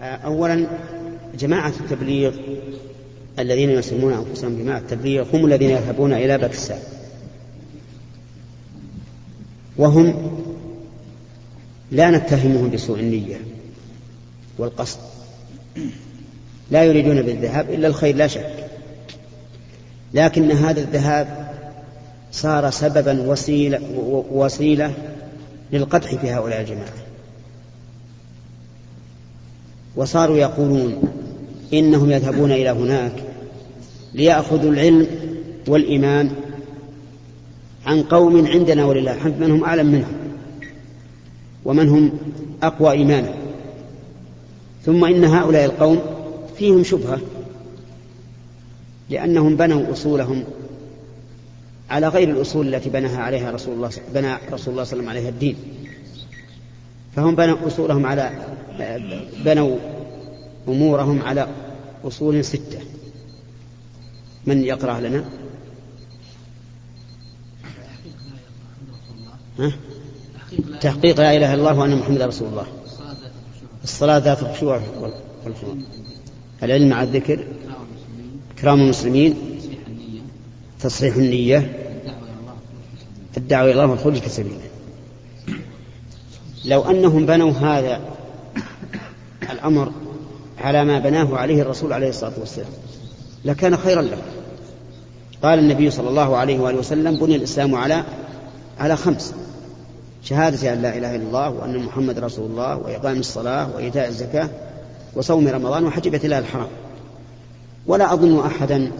أولا 0.00 0.66
جماعة 1.38 1.72
التبليغ 1.80 2.32
الذين 3.38 3.70
يسمون 3.70 4.12
أنفسهم 4.12 4.58
جماعة 4.58 4.78
التبليغ 4.78 5.36
هم 5.36 5.46
الذين 5.46 5.70
يذهبون 5.70 6.12
إلى 6.12 6.38
باكستان 6.38 6.78
وهم 9.76 10.32
لا 11.90 12.10
نتهمهم 12.10 12.70
بسوء 12.70 13.00
النية 13.00 13.40
والقصد. 14.58 14.98
لا 16.70 16.84
يريدون 16.84 17.22
بالذهاب 17.22 17.70
إلا 17.70 17.88
الخير 17.88 18.16
لا 18.16 18.26
شك. 18.26 18.68
لكن 20.14 20.50
هذا 20.50 20.80
الذهاب 20.80 21.47
صار 22.32 22.70
سببا 22.70 23.22
وسيلة, 23.22 23.80
وسيلة 24.32 24.92
للقدح 25.72 26.14
في 26.14 26.30
هؤلاء 26.30 26.60
الجماعة. 26.60 26.92
وصاروا 29.96 30.36
يقولون 30.36 31.02
إنهم 31.72 32.10
يذهبون 32.10 32.52
إلى 32.52 32.70
هناك 32.70 33.12
ليأخذوا 34.14 34.72
العلم 34.72 35.06
والإيمان 35.68 36.30
عن 37.86 38.02
قوم 38.02 38.46
عندنا 38.46 38.84
ولله 38.84 39.12
الحمد 39.12 39.40
من 39.40 39.50
هم 39.50 39.64
أعلم 39.64 39.86
منهم 39.86 40.12
ومن 41.64 41.88
هم 41.88 42.10
أقوى 42.62 42.90
إيمانا 42.90 43.34
ثم 44.86 45.04
إن 45.04 45.24
هؤلاء 45.24 45.64
القوم 45.64 46.00
فيهم 46.58 46.84
شبهة 46.84 47.18
لأنهم 49.10 49.56
بنوا 49.56 49.92
أصولهم 49.92 50.44
على 51.90 52.08
غير 52.08 52.30
الأصول 52.30 52.74
التي 52.74 52.90
بناها 52.90 53.22
عليها 53.22 53.50
رسول 53.50 53.74
الله 53.74 53.90
بنى 54.14 54.34
رسول 54.34 54.48
الله 54.50 54.56
صلى 54.58 54.70
الله 54.70 54.80
عليه 54.80 54.80
وسلم 54.80 55.08
عليها 55.08 55.28
الدين. 55.28 55.56
فهم 57.16 57.36
بنوا 57.36 57.66
أصولهم 57.66 58.06
على 58.06 58.30
بنوا 59.44 59.78
أمورهم 60.68 61.22
على 61.22 61.48
أصول 62.04 62.44
ستة. 62.44 62.78
من 64.46 64.64
يقرأ 64.64 65.00
لنا؟ 65.00 65.24
تحقيق 70.80 71.20
لا 71.20 71.36
إله 71.36 71.54
إلا 71.54 71.60
الله 71.60 71.78
وأن 71.78 71.96
محمد 71.96 72.22
رسول 72.22 72.48
الله. 72.48 72.66
الصلاة 73.84 74.18
ذات 74.18 74.42
الخشوع 74.42 74.82
والخضوع. 75.44 75.74
العلم 76.62 76.88
مع 76.88 77.02
الذكر. 77.02 77.44
إكرام 78.58 78.80
المسلمين. 78.80 79.34
تصحيح 80.80 81.16
النية. 81.16 81.77
الدعوة 83.36 83.64
إلى 83.64 83.72
الله 83.72 83.86
والخروج 83.86 84.18
كسبيله 84.18 84.60
لو 86.64 86.82
أنهم 86.82 87.26
بنوا 87.26 87.52
هذا 87.52 88.00
الأمر 89.52 89.92
على 90.58 90.84
ما 90.84 90.98
بناه 90.98 91.36
عليه 91.36 91.62
الرسول 91.62 91.92
عليه 91.92 92.08
الصلاة 92.08 92.32
والسلام 92.38 92.68
لكان 93.44 93.76
خيرا 93.76 94.02
له. 94.02 94.18
قال 95.42 95.58
النبي 95.58 95.90
صلى 95.90 96.08
الله 96.08 96.36
عليه 96.36 96.58
وآله 96.58 96.78
وسلم 96.78 97.18
بني 97.18 97.36
الإسلام 97.36 97.74
على 97.74 98.04
على 98.78 98.96
خمس 98.96 99.34
شهادة 100.24 100.72
أن 100.72 100.82
لا 100.82 100.98
إله 100.98 101.16
إلا 101.16 101.24
الله 101.24 101.50
وأن 101.50 101.78
محمد 101.78 102.18
رسول 102.18 102.50
الله 102.50 102.76
وإقام 102.76 103.18
الصلاة 103.18 103.68
وإيتاء 103.74 104.08
الزكاة 104.08 104.48
وصوم 105.14 105.48
رمضان 105.48 105.84
وحج 105.84 106.08
بيت 106.08 106.24
الله 106.24 106.38
الحرام. 106.38 106.68
ولا 107.86 108.12
أظن 108.12 108.46
أحدا 108.46 108.92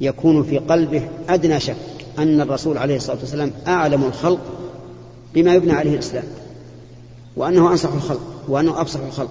يكون 0.00 0.42
في 0.42 0.58
قلبه 0.58 1.02
أدنى 1.28 1.60
شك 1.60 1.76
أن 2.18 2.40
الرسول 2.40 2.78
عليه 2.78 2.96
الصلاة 2.96 3.18
والسلام 3.20 3.52
أعلم 3.66 4.04
الخلق 4.04 4.40
بما 5.34 5.54
يبنى 5.54 5.72
عليه 5.72 5.94
الإسلام 5.94 6.24
وأنه 7.36 7.72
أنصح 7.72 7.92
الخلق 7.92 8.20
وأنه 8.48 8.80
أفصح 8.80 9.00
الخلق. 9.00 9.30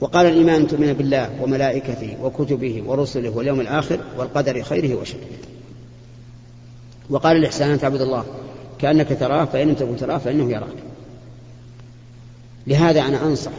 وقال 0.00 0.26
الإيمان 0.26 0.66
تؤمن 0.66 0.92
بالله 0.92 1.30
وملائكته 1.42 2.16
وكتبه 2.22 2.82
ورسله 2.86 3.30
واليوم 3.30 3.60
الآخر 3.60 4.00
والقدر 4.18 4.62
خيره 4.62 5.00
وشره. 5.00 5.20
وقال 7.10 7.36
الإحسان 7.36 7.70
أن 7.70 7.80
تعبد 7.80 8.00
الله 8.00 8.24
كأنك 8.78 9.16
تراه 9.20 9.44
فإن 9.44 9.68
لم 9.68 9.74
تكن 9.74 9.96
تراه 9.96 10.18
فإنه 10.18 10.50
يراك. 10.50 10.76
لهذا 12.66 13.00
أنا 13.00 13.26
أنصح 13.26 13.52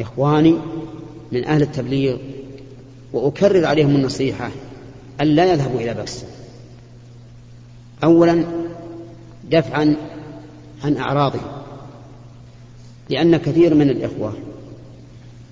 إخواني 0.00 0.56
من 1.32 1.44
أهل 1.44 1.62
التبليغ 1.62 2.16
وأكرر 3.12 3.66
عليهم 3.66 3.96
النصيحة 3.96 4.50
أن 5.20 5.26
لا 5.26 5.52
يذهبوا 5.52 5.80
إلى 5.80 5.94
بس 5.94 6.24
أولا 8.04 8.44
دفعا 9.50 9.96
عن 10.84 10.96
أعراضهم 10.96 11.62
لأن 13.08 13.36
كثير 13.36 13.74
من 13.74 13.90
الإخوة 13.90 14.34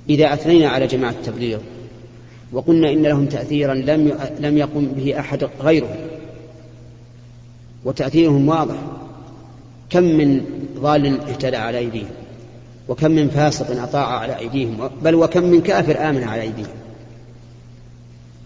إذا 0.09 0.35
أثنينا 0.35 0.69
على 0.69 0.87
جماعة 0.87 1.11
التبليغ 1.11 1.59
وقلنا 2.53 2.93
إن 2.93 3.03
لهم 3.03 3.27
تأثيرا 3.27 3.75
لم 3.75 4.19
لم 4.39 4.59
يقم 4.59 4.87
به 4.87 5.21
أحد 5.21 5.49
غيرهم 5.61 5.97
وتأثيرهم 7.85 8.49
واضح 8.49 8.77
كم 9.91 10.03
من 10.03 10.45
ضال 10.79 11.21
اهتدى 11.21 11.57
على 11.57 11.79
أيديهم 11.79 12.11
وكم 12.89 13.11
من 13.11 13.29
فاسق 13.29 13.83
أطاع 13.83 14.19
على 14.19 14.39
أيديهم 14.39 14.91
بل 15.03 15.15
وكم 15.15 15.45
من 15.45 15.61
كافر 15.61 16.09
آمن 16.11 16.25
على 16.25 16.43
أيديهم. 16.43 16.69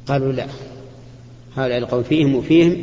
قالوا 0.07 0.33
لا 0.33 0.47
هؤلاء 1.57 1.79
القوم 1.79 2.03
فيهم 2.03 2.35
وفيهم 2.35 2.77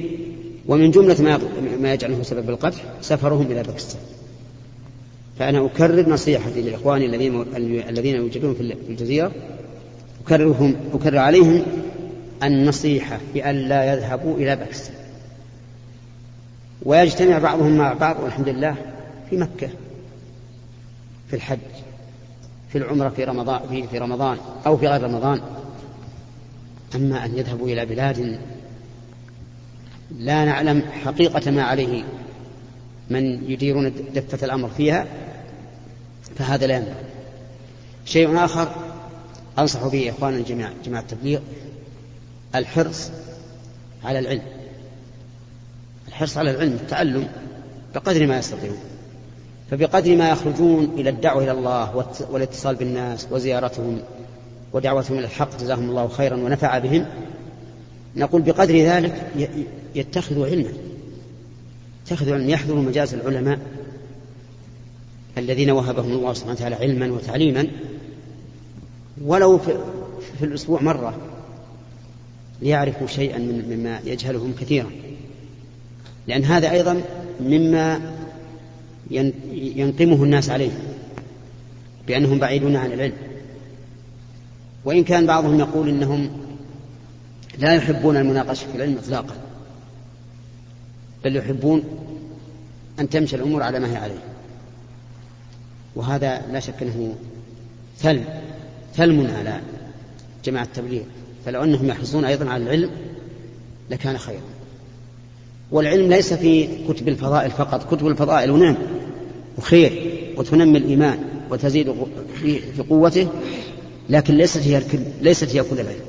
ومن 0.67 0.91
جملة 0.91 1.21
ما 1.21 1.39
ما 1.79 1.93
يجعله 1.93 2.23
سبب 2.23 2.49
القتل 2.49 2.79
سفرهم 3.01 3.45
إلى 3.45 3.63
باكستان. 3.63 4.01
فأنا 5.39 5.65
أكرر 5.65 6.09
نصيحتي 6.09 6.61
لإخواني 6.61 7.05
الذين 7.05 7.45
الذين 7.89 8.15
يوجدون 8.15 8.53
في 8.53 8.75
الجزيرة 8.89 9.31
أكررهم 10.25 10.75
أكرر 10.93 11.17
عليهم 11.17 11.63
النصيحة 12.43 13.19
بأن 13.33 13.55
لا 13.55 13.93
يذهبوا 13.93 14.37
إلى 14.37 14.55
باكستان. 14.55 14.95
ويجتمع 16.83 17.39
بعضهم 17.39 17.77
مع 17.77 17.93
بعض 17.93 18.23
والحمد 18.23 18.49
لله 18.49 18.75
في 19.29 19.37
مكة 19.37 19.69
في 21.27 21.35
الحج 21.35 21.59
في 22.69 22.77
العمرة 22.77 23.09
في 23.09 23.23
رمضان 23.23 23.61
في, 23.69 23.87
في 23.87 23.97
رمضان 23.97 24.37
أو 24.65 24.77
في 24.77 24.87
غير 24.87 25.03
رمضان. 25.03 25.41
أما 26.95 27.25
أن 27.25 27.37
يذهبوا 27.37 27.67
إلى 27.67 27.85
بلاد 27.85 28.39
لا 30.19 30.45
نعلم 30.45 30.83
حقيقة 31.05 31.51
ما 31.51 31.63
عليه 31.63 32.03
من 33.09 33.51
يديرون 33.51 33.93
دفة 34.15 34.45
الأمر 34.45 34.69
فيها 34.69 35.05
فهذا 36.35 36.67
لا 36.67 36.75
ينبغي. 36.75 36.95
شيء 38.05 38.45
آخر 38.45 38.75
أنصح 39.59 39.87
به 39.87 40.09
إخواننا 40.09 40.39
الجماعة 40.39 40.71
جماعة 40.85 41.01
التبليغ 41.01 41.39
الحرص 42.55 43.11
على 44.03 44.19
العلم. 44.19 44.41
الحرص 46.07 46.37
على 46.37 46.51
العلم 46.51 46.73
التعلم 46.73 47.27
بقدر 47.95 48.27
ما 48.27 48.37
يستطيعون. 48.37 48.77
فبقدر 49.71 50.15
ما 50.15 50.29
يخرجون 50.29 50.93
إلى 50.97 51.09
الدعوة 51.09 51.43
إلى 51.43 51.51
الله 51.51 52.05
والاتصال 52.29 52.75
بالناس 52.75 53.27
وزيارتهم 53.31 53.99
ودعوتهم 54.73 55.17
إلى 55.17 55.25
الحق 55.25 55.57
جزاهم 55.59 55.89
الله 55.89 56.07
خيرا 56.07 56.35
ونفع 56.35 56.77
بهم. 56.77 57.05
نقول 58.15 58.41
بقدر 58.41 58.75
ذلك 58.75 59.31
يتخذوا 59.95 60.45
علما. 60.45 60.71
يتخذوا 62.05 62.33
علما. 62.35 62.51
يحضروا 62.51 62.81
مجالس 62.81 63.13
العلماء 63.13 63.59
الذين 65.37 65.69
وهبهم 65.69 66.11
الله 66.11 66.33
سبحانه 66.33 66.53
وتعالى 66.53 66.75
علما 66.75 67.11
وتعليما. 67.11 67.67
ولو 69.25 69.57
في, 69.57 69.77
في 70.39 70.45
الأسبوع 70.45 70.81
مرة 70.81 71.17
ليعرفوا 72.61 73.07
شيئا 73.07 73.37
مما 73.39 73.99
يجهلهم 74.05 74.53
كثيرا. 74.59 74.91
لأن 76.27 76.43
هذا 76.43 76.71
أيضا 76.71 77.01
مما 77.41 78.01
ينقمه 79.51 80.23
الناس 80.23 80.49
عليه 80.49 80.71
بأنهم 82.07 82.39
بعيدون 82.39 82.75
عن 82.75 82.91
العلم. 82.91 83.13
وإن 84.85 85.03
كان 85.03 85.25
بعضهم 85.25 85.59
يقول 85.59 85.89
إنهم 85.89 86.29
لا 87.59 87.73
يحبون 87.73 88.17
المناقشة 88.17 88.67
في 88.67 88.75
العلم 88.75 88.97
إطلاقا. 88.97 89.35
بل 91.25 91.35
يحبون 91.35 91.83
أن 92.99 93.09
تمشي 93.09 93.35
الأمور 93.35 93.63
على 93.63 93.79
ما 93.79 93.91
هي 93.91 93.97
عليه. 93.97 94.23
وهذا 95.95 96.41
لا 96.51 96.59
شك 96.59 96.73
أنه 96.81 97.15
ثلم 97.97 98.25
ثلم 98.95 99.27
على 99.37 99.59
جماعة 100.45 100.63
التبليغ. 100.63 101.03
فلو 101.45 101.63
أنهم 101.63 101.87
يحرصون 101.87 102.25
أيضا 102.25 102.49
على 102.49 102.63
العلم 102.63 102.89
لكان 103.89 104.17
خيرا. 104.17 104.41
والعلم 105.71 106.09
ليس 106.09 106.33
في 106.33 106.67
كتب 106.87 107.07
الفضائل 107.07 107.51
فقط 107.51 107.95
كتب 107.95 108.07
الفضائل 108.07 108.51
ونعم 108.51 108.77
وخير 109.57 110.11
وتنمي 110.37 110.77
الإيمان 110.77 111.19
وتزيد 111.49 111.95
في 112.75 112.83
قوته 112.89 113.27
لكن 114.09 114.37
ليست 114.37 114.57
هي 114.57 114.81
ليست 115.21 115.55
هي 115.55 115.63
كل 115.63 115.79
العلم. 115.79 116.05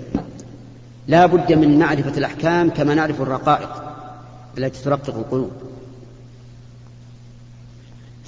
لا 1.08 1.26
بد 1.26 1.52
من 1.52 1.78
معرفة 1.78 2.18
الأحكام 2.18 2.70
كما 2.70 2.94
نعرف 2.94 3.20
الرقائق. 3.20 3.91
التي 4.58 4.84
ترقق 4.84 5.16
القلوب. 5.16 5.50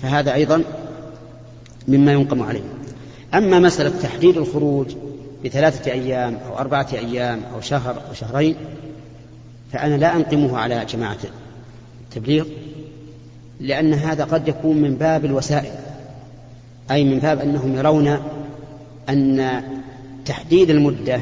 فهذا 0.03 0.35
أيضا 0.35 0.63
مما 1.89 2.13
ينقم 2.13 2.43
عليه. 2.43 2.65
أما 3.35 3.59
مسألة 3.59 4.01
تحديد 4.03 4.37
الخروج 4.37 4.95
بثلاثة 5.45 5.93
أيام 5.93 6.35
أو 6.47 6.59
أربعة 6.59 6.89
أيام 6.93 7.43
أو 7.55 7.61
شهر 7.61 8.03
أو 8.09 8.15
شهرين 8.15 8.57
فأنا 9.73 9.95
لا 9.95 10.17
أنقمه 10.17 10.59
على 10.59 10.85
جماعة 10.85 11.19
التبليغ 12.05 12.45
لأن 13.61 13.95
هذا 13.95 14.25
قد 14.25 14.49
يكون 14.49 14.77
من 14.77 14.95
باب 14.95 15.25
الوسائل 15.25 15.73
أي 16.91 17.05
من 17.05 17.19
باب 17.19 17.41
أنهم 17.41 17.77
يرون 17.77 18.19
أن 19.09 19.63
تحديد 20.25 20.71
المدة 20.71 21.21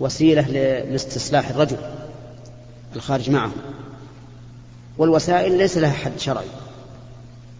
وسيلة 0.00 0.42
لاستصلاح 0.90 1.50
الرجل 1.50 1.76
الخارج 2.96 3.30
معه 3.30 3.50
والوسائل 5.00 5.58
ليس 5.58 5.78
لها 5.78 5.90
حد 5.90 6.12
شرعي. 6.18 6.46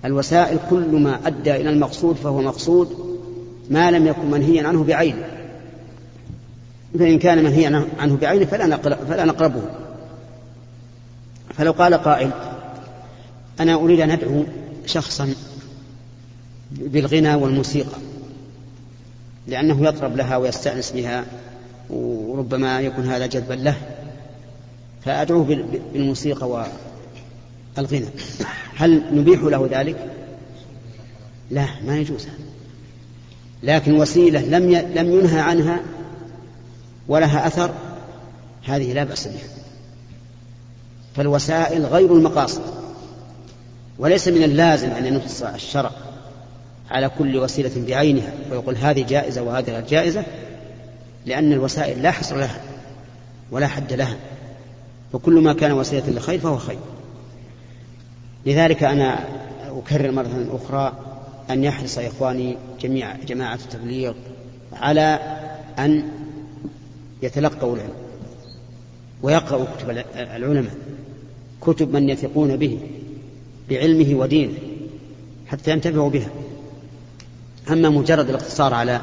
الوسائل 0.05 0.59
كل 0.71 0.97
ما 0.97 1.27
أدى 1.27 1.57
إلى 1.57 1.71
المقصود 1.71 2.17
فهو 2.17 2.41
مقصود 2.43 3.17
ما 3.71 3.91
لم 3.91 4.07
يكن 4.07 4.31
منهيا 4.31 4.69
عنه 4.69 4.85
بعينه 4.85 5.29
فإن 6.99 7.19
كان 7.19 7.45
منهيا 7.45 7.87
عنه 7.99 8.17
بعينه 8.17 8.45
فلا, 8.45 8.77
فلا 8.77 9.25
نقربه. 9.25 9.63
فلو 11.55 11.73
قال 11.73 11.95
قائل 11.95 12.31
أنا 13.61 13.75
أريد 13.75 14.01
أن 14.01 14.11
أدعو 14.11 14.45
شخصا 14.87 15.35
بالغنى 16.71 17.35
والموسيقى 17.35 17.99
لأنه 19.47 19.89
يطرب 19.89 20.17
لها 20.17 20.37
ويستأنس 20.37 20.91
بها 20.91 21.25
وربما 21.91 22.81
يكون 22.81 23.07
هذا 23.07 23.27
جذبا 23.27 23.55
له 23.55 23.77
فأدعوه 25.05 25.65
بالموسيقى 25.93 26.67
والغنى 27.81 28.09
هل 28.77 29.03
نبيح 29.13 29.43
له 29.43 29.69
ذلك؟ 29.71 30.11
لا 31.51 31.67
ما 31.87 31.99
يجوز 31.99 32.27
هذا. 32.27 32.35
لكن 33.63 33.93
وسيلة 33.93 34.41
لم 34.41 34.71
لم 34.95 35.13
ينهى 35.13 35.41
عنها 35.41 35.81
ولها 37.09 37.47
أثر 37.47 37.71
هذه 38.65 38.93
لا 38.93 39.05
بأس 39.05 39.29
بها. 39.29 39.49
فالوسائل 41.17 41.87
غير 41.87 42.15
المقاصد. 42.15 42.63
وليس 43.99 44.29
من 44.29 44.43
اللازم 44.43 44.91
أن 44.91 45.07
ينص 45.07 45.43
الشرع 45.43 45.91
على 46.91 47.11
كل 47.19 47.37
وسيلة 47.37 47.87
بعينها. 47.87 48.33
ويقول 48.51 48.77
هذه 48.77 49.05
جائزة 49.09 49.43
وهذه 49.43 49.71
غير 49.71 49.87
جائزة 49.87 50.25
لأن 51.27 51.53
الوسائل 51.53 52.03
لا 52.03 52.11
حصر 52.11 52.37
لها 52.37 52.61
ولا 53.51 53.67
حد 53.67 53.93
لها. 53.93 54.17
وكل 55.13 55.41
ما 55.41 55.53
كان 55.53 55.73
وسيلة 55.73 56.11
لخير 56.11 56.39
فهو 56.39 56.59
خير. 56.59 56.79
لذلك 58.47 58.83
أنا 58.83 59.25
أكرر 59.69 60.11
مرة 60.11 60.47
أخرى 60.53 60.93
أن 61.51 61.65
يحرص 61.65 61.99
إخواني 61.99 62.57
جميع 62.81 63.17
جماعة 63.17 63.55
التبليغ 63.55 64.15
على 64.73 65.19
أن 65.79 66.09
يتلقوا 67.23 67.75
العلم 67.77 67.93
ويقرأوا 69.23 69.65
كتب 69.65 69.91
العلماء 70.17 70.75
كتب 71.61 71.93
من 71.93 72.09
يثقون 72.09 72.57
به 72.57 72.79
بعلمه 73.71 74.15
ودينه 74.15 74.59
حتى 75.47 75.71
ينتفعوا 75.71 76.11
بها. 76.11 76.29
أما 77.71 77.89
مجرد 77.89 78.29
الاقتصار 78.29 78.75
على 78.75 79.01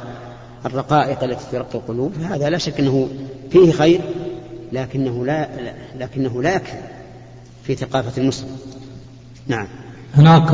الرقائق 0.65 1.23
التي 1.23 1.45
ترقي 1.52 1.76
القلوب 1.76 2.13
فهذا 2.13 2.50
لا 2.50 2.58
شك 2.58 2.80
أنه 2.80 3.10
فيه 3.52 3.71
خير 3.71 4.02
لكنه 4.71 5.26
لا 5.26 5.50
لكنه 6.00 6.43
لا 6.43 6.56
يكفي 6.56 6.78
في 7.63 7.76
ثقافة 7.76 8.21
المسلم. 8.21 8.58
نعم. 9.47 9.67
هناك 10.15 10.51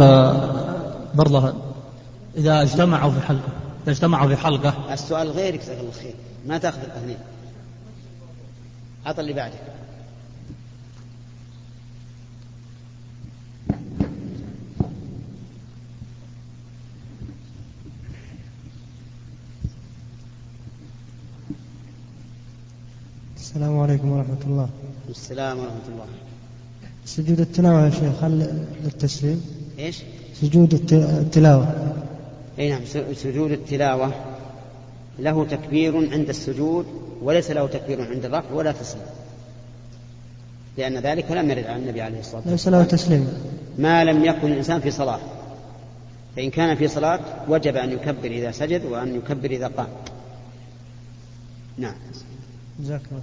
برضه 1.15 1.53
إذا 2.37 2.61
اجتمعوا 2.61 3.11
في 3.11 3.21
حلقة 3.21 3.49
إذا 3.83 3.91
اجتمعوا 3.91 4.27
في 4.27 4.35
حلقة. 4.35 4.93
السؤال 4.93 5.31
غيرك 5.31 5.61
جزاك 5.61 5.79
الله 5.79 5.91
خير 5.91 6.13
ما 6.47 6.57
تأخذ 6.57 6.77
الاثنين 6.79 7.17
عطى 9.05 9.21
اللي 9.21 9.33
بعدك 9.33 9.59
السلام 23.37 23.79
عليكم 23.79 24.11
ورحمة 24.11 24.37
الله. 24.45 24.69
السلام 25.09 25.59
ورحمة 25.59 25.87
الله. 25.87 26.05
سجود 27.05 27.39
التلاوة 27.39 27.85
يا 27.85 27.89
شيخ 27.89 28.23
هل 28.23 28.63
للتسليم؟ 28.83 29.45
إيش؟ 29.79 30.01
سجود 30.41 30.73
الت- 30.73 30.93
التلاوة. 30.93 31.93
إي 32.59 32.69
نعم 32.69 32.81
سجود 33.13 33.51
التلاوة. 33.51 34.13
له 35.19 35.45
تكبير 35.45 36.11
عند 36.11 36.29
السجود 36.29 36.85
وليس 37.21 37.51
له 37.51 37.67
تكبير 37.67 38.01
عند 38.01 38.25
الرفع 38.25 38.51
ولا 38.51 38.71
تسليم. 38.71 39.03
لأن 40.77 40.97
ذلك 40.97 41.31
لم 41.31 41.51
يرد 41.51 41.65
عن 41.65 41.79
النبي 41.81 42.01
عليه 42.01 42.19
الصلاة 42.19 42.41
والسلام. 42.45 42.81
ليس 42.81 42.91
له 42.91 42.97
تسليم. 42.97 43.27
ما 43.77 44.03
لم 44.03 44.25
يكن 44.25 44.51
الإنسان 44.51 44.79
في 44.81 44.91
صلاة. 44.91 45.19
فإن 46.35 46.49
كان 46.49 46.75
في 46.75 46.87
صلاة 46.87 47.19
وجب 47.49 47.75
أن 47.75 47.91
يكبر 47.91 48.25
إذا 48.31 48.51
سجد 48.51 48.85
وأن 48.85 49.15
يكبر 49.15 49.51
إذا 49.51 49.67
قام. 49.67 49.87
نعم. 51.77 51.95
جزاك 52.79 53.01
الله 53.11 53.21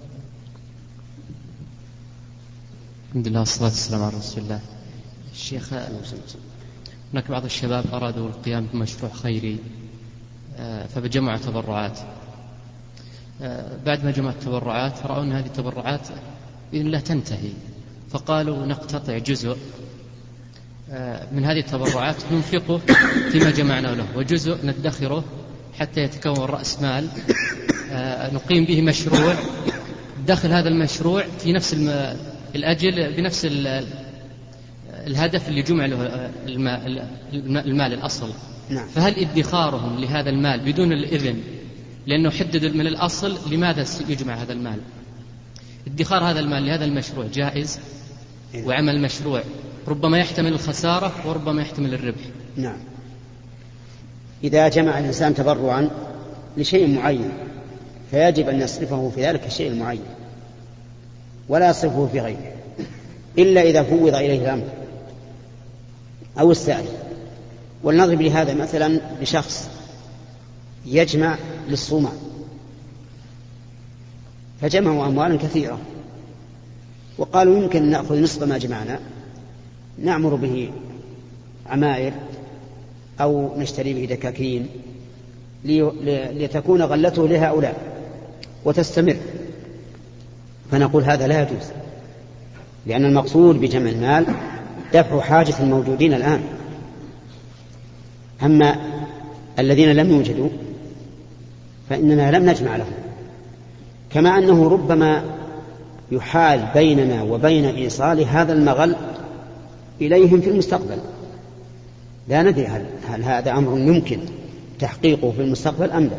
الحمد 3.10 3.28
لله 3.28 3.40
والصلاة 3.40 3.68
والسلام 3.68 4.02
على 4.02 4.16
رسول 4.16 4.42
الله 4.42 4.60
الشيخ 5.32 5.72
هناك 7.12 7.30
بعض 7.30 7.44
الشباب 7.44 7.84
أرادوا 7.92 8.28
القيام 8.28 8.66
بمشروع 8.72 9.12
خيري 9.12 9.58
آه، 10.56 10.86
فجمعوا 10.86 11.38
تبرعات 11.38 11.98
آه، 13.42 13.76
بعد 13.86 14.04
ما 14.04 14.10
جمعوا 14.10 14.32
التبرعات 14.32 15.06
رأوا 15.06 15.22
أن 15.22 15.32
هذه 15.32 15.46
التبرعات 15.46 16.08
بإذن 16.72 16.86
الله 16.86 17.00
تنتهي 17.00 17.52
فقالوا 18.10 18.66
نقتطع 18.66 19.18
جزء 19.18 19.56
آه، 20.90 21.26
من 21.32 21.44
هذه 21.44 21.60
التبرعات 21.60 22.16
ننفقه 22.32 22.78
فيما 23.32 23.50
جمعنا 23.50 23.88
له 23.88 24.06
وجزء 24.16 24.66
ندخره 24.66 25.24
حتى 25.78 26.00
يتكون 26.00 26.44
رأس 26.44 26.82
مال 26.82 27.08
نقيم 28.32 28.64
به 28.64 28.82
مشروع 28.82 29.34
داخل 30.26 30.52
هذا 30.52 30.68
المشروع 30.68 31.24
في 31.38 31.52
نفس. 31.52 31.74
الأجل 32.54 33.12
بنفس 33.12 33.44
ال... 33.44 33.84
الهدف 35.06 35.48
اللي 35.48 35.62
جمع 35.62 35.86
له 35.86 36.30
المال, 37.44 37.92
الأصل. 37.92 38.30
نعم. 38.70 38.88
فهل 38.88 39.14
ادخارهم 39.18 40.00
لهذا 40.00 40.30
المال 40.30 40.60
بدون 40.60 40.92
الإذن؟ 40.92 41.40
لأنه 42.06 42.30
حدد 42.30 42.64
من 42.64 42.86
الأصل 42.86 43.52
لماذا 43.52 43.84
يجمع 44.08 44.34
هذا 44.34 44.52
المال. 44.52 44.78
ادخار 45.86 46.24
هذا 46.24 46.40
المال 46.40 46.66
لهذا 46.66 46.84
المشروع 46.84 47.26
جائز 47.26 47.78
وعمل 48.64 48.94
المشروع 48.96 49.42
ربما 49.88 50.18
يحتمل 50.18 50.52
الخسارة 50.52 51.12
وربما 51.26 51.62
يحتمل 51.62 51.94
الربح. 51.94 52.22
نعم. 52.56 52.78
إذا 54.44 54.68
جمع 54.68 54.98
الإنسان 54.98 55.34
تبرعا 55.34 55.90
لشيء 56.56 56.94
معين 56.94 57.30
فيجب 58.10 58.48
أن 58.48 58.60
يصرفه 58.60 59.10
في 59.14 59.26
ذلك 59.26 59.46
الشيء 59.46 59.68
المعين. 59.68 60.02
ولا 61.50 61.70
يصرفه 61.70 62.08
في 62.12 62.20
غيره 62.20 62.52
إلا 63.38 63.62
إذا 63.62 63.82
فوض 63.82 64.14
إليه 64.14 64.42
الأمر 64.42 64.64
أو 66.40 66.52
استأذن. 66.52 66.94
ولنضرب 67.82 68.22
لهذا 68.22 68.54
مثلا 68.54 69.00
بشخص 69.20 69.68
يجمع 70.86 71.38
للصومال 71.68 72.12
فجمعوا 74.60 75.06
أموالا 75.06 75.36
كثيرة 75.36 75.78
وقالوا 77.18 77.58
يمكن 77.58 77.90
نأخذ 77.90 78.22
نصف 78.22 78.42
ما 78.42 78.58
جمعنا 78.58 79.00
نعمر 79.98 80.34
به 80.34 80.70
عمائر 81.66 82.12
أو 83.20 83.58
نشتري 83.58 83.94
به 83.94 84.14
دكاكين 84.14 84.66
لتكون 85.64 86.82
غلته 86.82 87.28
لهؤلاء 87.28 87.74
وتستمر. 88.64 89.16
فنقول 90.70 91.04
هذا 91.04 91.26
لا 91.26 91.42
يجوز. 91.42 91.72
لأن 92.86 93.04
المقصود 93.04 93.60
بجمع 93.60 93.90
المال 93.90 94.26
دفع 94.94 95.20
حاجة 95.20 95.54
الموجودين 95.60 96.14
الآن. 96.14 96.40
أما 98.42 98.76
الذين 99.58 99.92
لم 99.92 100.10
يوجدوا 100.10 100.48
فإننا 101.90 102.38
لم 102.38 102.50
نجمع 102.50 102.76
لهم. 102.76 102.92
كما 104.10 104.38
أنه 104.38 104.68
ربما 104.68 105.22
يحال 106.12 106.66
بيننا 106.74 107.22
وبين 107.22 107.64
إيصال 107.64 108.24
هذا 108.24 108.52
المغل 108.52 108.96
إليهم 110.00 110.40
في 110.40 110.50
المستقبل. 110.50 110.98
لا 112.28 112.42
ندري 112.42 112.66
هل, 112.66 112.84
هل 113.08 113.22
هذا 113.22 113.52
أمر 113.52 113.78
يمكن 113.78 114.18
تحقيقه 114.78 115.30
في 115.30 115.42
المستقبل 115.42 115.90
أم 115.90 116.04
لا. 116.04 116.18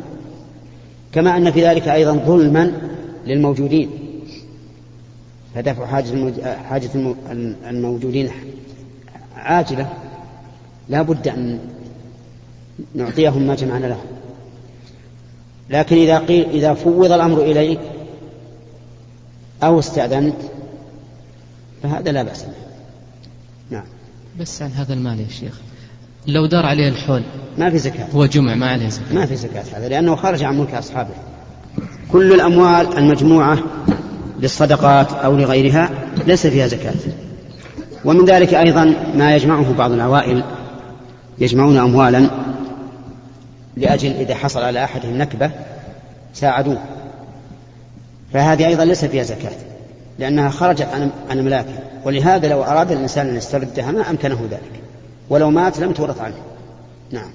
كما 1.13 1.37
أن 1.37 1.51
في 1.51 1.67
ذلك 1.67 1.87
أيضا 1.87 2.13
ظلما 2.13 2.71
للموجودين. 3.27 3.89
فدفع 5.55 5.85
حاجة 5.85 6.55
حاجة 6.69 6.89
المو- 6.95 7.15
الموجودين 7.69 8.29
عاجلة 9.35 9.89
لا 10.89 11.01
بد 11.01 11.27
أن 11.27 11.59
نعطيهم 12.95 13.47
ما 13.47 13.55
جمعنا 13.55 13.87
لهم. 13.87 14.05
لكن 15.69 15.95
إذا 15.95 16.19
قيل 16.19 16.49
إذا 16.49 16.73
فوض 16.73 17.11
الأمر 17.11 17.41
إليك 17.41 17.79
أو 19.63 19.79
استأذنت 19.79 20.35
فهذا 21.83 22.11
لا 22.11 22.23
بأس 22.23 22.43
به. 22.43 22.51
نعم. 23.69 23.83
بس 24.39 24.61
عن 24.61 24.71
هذا 24.71 24.93
المال 24.93 25.19
يا 25.19 25.27
شيخ. 25.27 25.59
لو 26.27 26.45
دار 26.45 26.65
عليه 26.65 26.87
الحول 26.89 27.23
ما 27.57 27.69
في 27.69 27.77
زكاة. 27.77 28.07
هو 28.13 28.25
جمع 28.25 28.55
ما 28.55 28.69
عليه 28.69 28.89
زكاة. 28.89 29.13
ما 29.15 29.25
في 29.25 29.35
زكاة 29.35 29.63
هذا 29.73 29.87
لأنه 29.87 30.15
خرج 30.15 30.43
عن 30.43 30.57
ملك 30.59 30.73
أصحابه. 30.73 31.13
كل 32.11 32.33
الأموال 32.33 32.97
المجموعة 32.97 33.57
للصدقات 34.41 35.11
أو 35.11 35.37
لغيرها 35.37 35.89
ليس 36.27 36.47
فيها 36.47 36.67
زكاة. 36.67 36.93
ومن 38.05 38.25
ذلك 38.25 38.53
أيضا 38.53 38.95
ما 39.15 39.35
يجمعه 39.35 39.73
بعض 39.73 39.91
العوائل 39.91 40.43
يجمعون 41.39 41.77
أموالا 41.77 42.29
لأجل 43.77 44.11
إذا 44.11 44.35
حصل 44.35 44.63
على 44.63 44.83
أحدهم 44.83 45.17
نكبة 45.17 45.51
ساعدوه. 46.33 46.81
فهذه 48.33 48.67
أيضا 48.67 48.85
ليس 48.85 49.05
فيها 49.05 49.23
زكاة 49.23 49.51
لأنها 50.19 50.49
خرجت 50.49 50.87
عن 51.29 51.37
ملاكه 51.45 51.73
ولهذا 52.05 52.47
لو 52.47 52.63
أراد 52.63 52.91
الإنسان 52.91 53.27
أن 53.27 53.35
يستردها 53.35 53.91
ما 53.91 54.09
أمكنه 54.09 54.47
ذلك. 54.51 54.81
ولو 55.29 55.49
مات 55.49 55.79
لم 55.79 55.91
تورث 55.91 56.21
عنه. 56.21 56.35
نعم. 57.11 57.29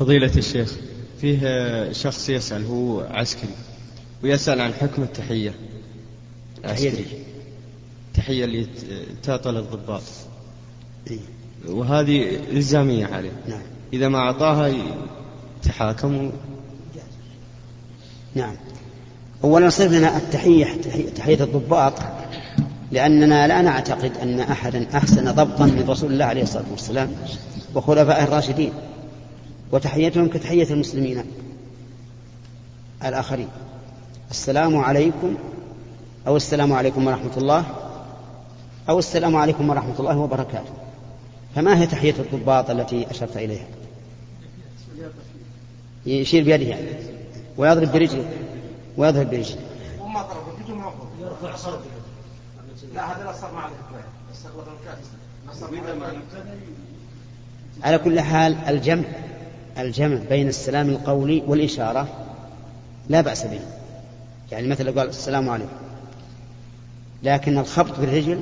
فضيلة 0.00 0.30
الشيخ 0.36 0.72
فيه 1.20 1.92
شخص 1.92 2.28
يسأل 2.28 2.66
هو 2.66 3.00
عسكري. 3.00 3.54
ويسأل 4.24 4.60
عن 4.60 4.72
حكم 4.74 5.02
التحية. 5.02 5.50
تحية 6.62 6.88
العسكري. 6.90 7.06
التحية 8.08 8.44
اللي 8.44 8.66
تعطى 9.22 9.50
للضباط 9.50 10.02
إيه. 11.10 11.18
وهذه 11.68 12.38
إلزامية 12.52 13.06
عليه. 13.06 13.32
نعم. 13.48 13.62
إذا 13.92 14.08
ما 14.08 14.18
أعطاها 14.18 14.70
يتحاكم 15.62 16.32
نعم. 18.34 18.54
أولا 19.44 19.68
صرف 19.68 19.92
لنا 19.92 20.16
التحية 20.16 20.64
تحية- 20.64 21.16
تحية 21.16 21.44
الضباط 21.44 21.92
لأننا 22.92 23.46
لا 23.48 23.62
نعتقد 23.62 24.12
أن 24.22 24.40
أحدا 24.40 24.86
أحسن 24.96 25.32
ضبطا 25.32 25.66
من 25.66 25.84
رسول 25.88 26.12
الله 26.12 26.24
عليه 26.24 26.42
الصلاة 26.42 26.64
والسلام 26.70 27.12
وخلفائه 27.74 28.24
الراشدين 28.24 28.72
وتحيتهم 29.72 30.28
كتحية 30.28 30.70
المسلمين 30.70 31.24
الآخرين. 33.04 33.48
السلام 34.34 34.76
عليكم 34.76 35.34
أو 36.26 36.36
السلام 36.36 36.72
عليكم 36.72 37.06
ورحمة 37.06 37.36
الله 37.36 37.64
أو 38.88 38.98
السلام 38.98 39.36
عليكم 39.36 39.70
ورحمة 39.70 39.94
الله 39.98 40.18
وبركاته. 40.18 40.72
فما 41.54 41.80
هي 41.80 41.86
تحية 41.86 42.14
الضباط 42.18 42.70
التي 42.70 43.10
أشرت 43.10 43.36
إليها؟ 43.36 43.66
يشير 46.06 46.44
بيده 46.44 46.64
يعني. 46.64 46.88
ويضرب 47.56 47.92
برجله. 47.92 48.24
ويضرب 48.96 49.30
برجله. 49.30 49.60
لا 52.94 53.12
هذا 53.12 53.34
صار 53.40 53.52
مع 53.52 53.68
على 57.82 57.98
كل 57.98 58.20
حال 58.20 58.56
الجمع 58.68 59.04
الجمع 59.78 60.18
بين 60.28 60.48
السلام 60.48 60.88
القولي 60.88 61.42
والإشارة 61.46 62.08
لا 63.08 63.20
بأس 63.20 63.46
به. 63.46 63.60
يعني 64.54 64.68
مثل 64.68 64.98
قال 64.98 65.08
السلام 65.08 65.48
عليكم. 65.48 65.72
لكن 67.22 67.58
الخبط 67.58 67.98
بالرجل 67.98 68.40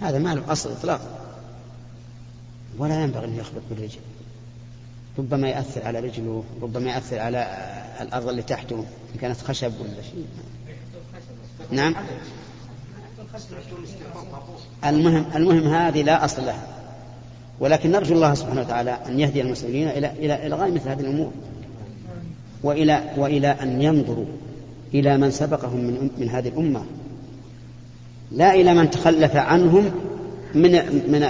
هذا 0.00 0.18
ما 0.18 0.34
له 0.34 0.52
أصل 0.52 0.72
إطلاقا 0.72 1.18
ولا 2.78 3.02
ينبغي 3.02 3.24
أن 3.24 3.36
يخبط 3.36 3.62
بالرجل 3.70 3.98
ربما 5.18 5.48
يأثر 5.48 5.86
على 5.86 6.00
رجله 6.00 6.44
ربما 6.62 6.90
يأثر 6.90 7.18
على 7.18 7.68
الأرض 8.00 8.28
اللي 8.28 8.42
تحته 8.42 8.84
إن 9.14 9.20
كانت 9.20 9.40
خشب 9.40 9.72
ولا 9.80 10.02
شيء. 10.02 10.26
نعم. 11.70 11.94
المهم 14.84 15.26
المهم 15.34 15.74
هذه 15.74 16.02
لا 16.02 16.24
أصل 16.24 16.46
لها. 16.46 16.66
ولكن 17.60 17.90
نرجو 17.90 18.14
الله 18.14 18.34
سبحانه 18.34 18.60
وتعالى 18.60 18.90
أن 18.90 19.20
يهدي 19.20 19.40
المسلمين 19.40 19.88
إلى 19.88 20.10
إلى 20.10 20.46
إلغاء 20.46 20.70
مثل 20.70 20.88
هذه 20.88 21.00
الأمور. 21.00 21.32
وإلى 22.62 23.12
وإلى 23.16 23.48
أن 23.48 23.82
ينظروا 23.82 24.26
إلى 24.94 25.18
من 25.18 25.30
سبقهم 25.30 25.80
من 25.80 26.10
من 26.18 26.28
هذه 26.28 26.48
الأمة. 26.48 26.84
لا 28.32 28.54
إلى 28.54 28.74
من 28.74 28.90
تخلف 28.90 29.36
عنهم 29.36 29.90
من 30.54 30.72
من 31.08 31.28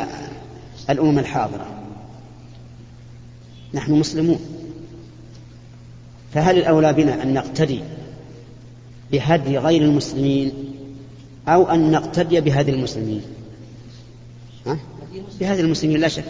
الأمم 0.90 1.18
الحاضرة. 1.18 1.66
نحن 3.74 3.92
مسلمون. 3.92 4.38
فهل 6.34 6.58
الأولى 6.58 6.92
بنا 6.92 7.22
أن 7.22 7.34
نقتدي 7.34 7.80
بهدي 9.12 9.58
غير 9.58 9.82
المسلمين 9.82 10.52
أو 11.48 11.70
أن 11.70 11.90
نقتدي 11.90 12.40
بهدي 12.40 12.70
المسلمين؟ 12.70 13.22
ها؟ 14.66 14.78
بهدي 15.40 15.60
المسلمين 15.60 16.00
لا 16.00 16.08
شك. 16.08 16.24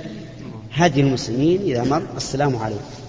هدي 0.72 1.00
المسلمين 1.00 1.60
إذا 1.62 1.84
مر. 1.84 2.02
السلام 2.16 2.56
عليكم. 2.56 3.07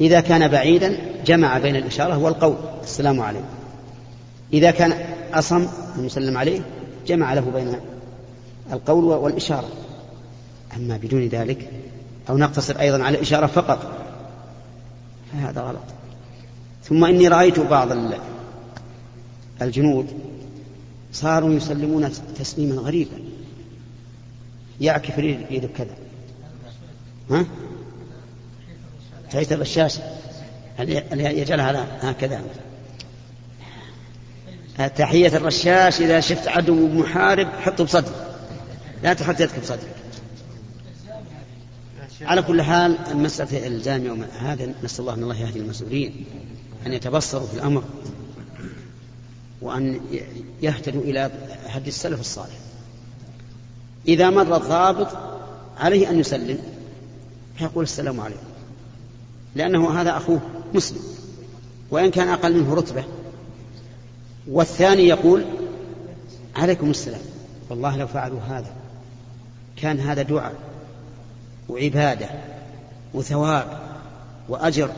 إذا 0.00 0.20
كان 0.20 0.48
بعيدا 0.48 0.98
جمع 1.26 1.58
بين 1.58 1.76
الإشارة 1.76 2.18
والقول. 2.18 2.56
السلام 2.82 3.20
عليكم. 3.20 3.44
إذا 4.52 4.70
كان 4.70 4.92
أصم 5.32 5.66
المسلم 5.98 6.38
عليه 6.38 6.60
جمع 7.06 7.34
له 7.34 7.50
بين 7.54 7.76
القول 8.72 9.04
والإشارة. 9.04 9.68
أما 10.76 10.96
بدون 10.96 11.26
ذلك 11.26 11.70
أو 12.28 12.36
نقتصر 12.36 12.80
أيضا 12.80 13.02
على 13.02 13.16
الإشارة 13.16 13.46
فقط 13.46 13.92
فهذا 15.32 15.60
غلط. 15.60 15.84
ثم 16.84 17.04
إني 17.04 17.28
رأيت 17.28 17.60
بعض 17.60 17.88
الجنود 19.62 20.06
صاروا 21.12 21.54
يسلمون 21.54 22.10
تسليما 22.38 22.74
غريبا. 22.74 23.16
يعكف 24.80 25.18
يده 25.18 25.68
كذا 25.76 25.94
ها؟ 27.30 27.46
تحية 29.30 29.54
الرشاش 29.54 29.98
يجعلها 31.12 32.10
هكذا. 32.10 32.42
تحية 34.96 35.36
الرشاش 35.36 36.00
إذا 36.00 36.20
شفت 36.20 36.48
عدو 36.48 36.88
محارب 36.88 37.48
حطه 37.48 37.84
بصدرك 37.84 38.36
لا 39.02 39.14
تحط 39.14 39.40
يدك 39.40 39.60
بصدرك. 39.60 39.94
على 42.22 42.42
كل 42.42 42.62
حال 42.62 43.16
مسألة 43.16 43.66
الجامع 43.66 44.26
هذا 44.40 44.74
نسأل 44.82 45.00
الله 45.00 45.14
أن 45.14 45.22
الله 45.22 45.40
يهدي 45.40 45.58
المسؤولين 45.58 46.24
أن 46.86 46.92
يتبصروا 46.92 47.46
في 47.46 47.54
الأمر 47.54 47.84
وأن 49.62 50.00
يهتدوا 50.62 51.02
إلى 51.02 51.30
هدي 51.66 51.88
السلف 51.88 52.20
الصالح. 52.20 52.54
إذا 54.08 54.30
مر 54.30 54.56
الضابط 54.56 55.08
عليه 55.78 56.10
أن 56.10 56.20
يسلم 56.20 56.58
فيقول 57.58 57.84
السلام 57.84 58.20
عليكم. 58.20 58.53
لأنه 59.54 60.00
هذا 60.00 60.16
أخوه 60.16 60.40
مسلم 60.74 61.00
وإن 61.90 62.10
كان 62.10 62.28
أقل 62.28 62.54
منه 62.56 62.74
رتبة. 62.74 63.04
والثاني 64.48 65.02
يقول 65.02 65.44
عليكم 66.56 66.90
السلام. 66.90 67.20
والله 67.70 67.96
لو 67.96 68.06
فعلوا 68.06 68.40
هذا 68.40 68.72
كان 69.76 70.00
هذا 70.00 70.22
دعاء 70.22 70.54
وعبادة 71.68 72.28
وثواب 73.14 73.78
وأجر. 74.48 74.90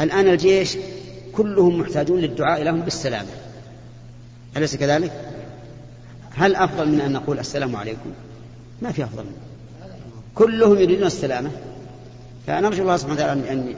الآن 0.00 0.28
الجيش 0.28 0.76
كلهم 1.32 1.80
محتاجون 1.80 2.20
للدعاء 2.20 2.62
لهم 2.62 2.80
بالسلامة. 2.80 3.30
أليس 4.56 4.76
كذلك؟ 4.76 5.12
هل 6.34 6.54
أفضل 6.54 6.88
من 6.88 7.00
أن 7.00 7.12
نقول 7.12 7.38
السلام 7.38 7.76
عليكم؟ 7.76 8.12
ما 8.82 8.92
في 8.92 9.04
أفضل 9.04 9.22
منه. 9.22 9.36
كلهم 10.34 10.78
يريدون 10.78 11.06
السلامة. 11.06 11.50
فنرجو 12.46 12.82
الله 12.82 12.96
سبحانه 12.96 13.14
وتعالى 13.14 13.52
أن 13.52 13.74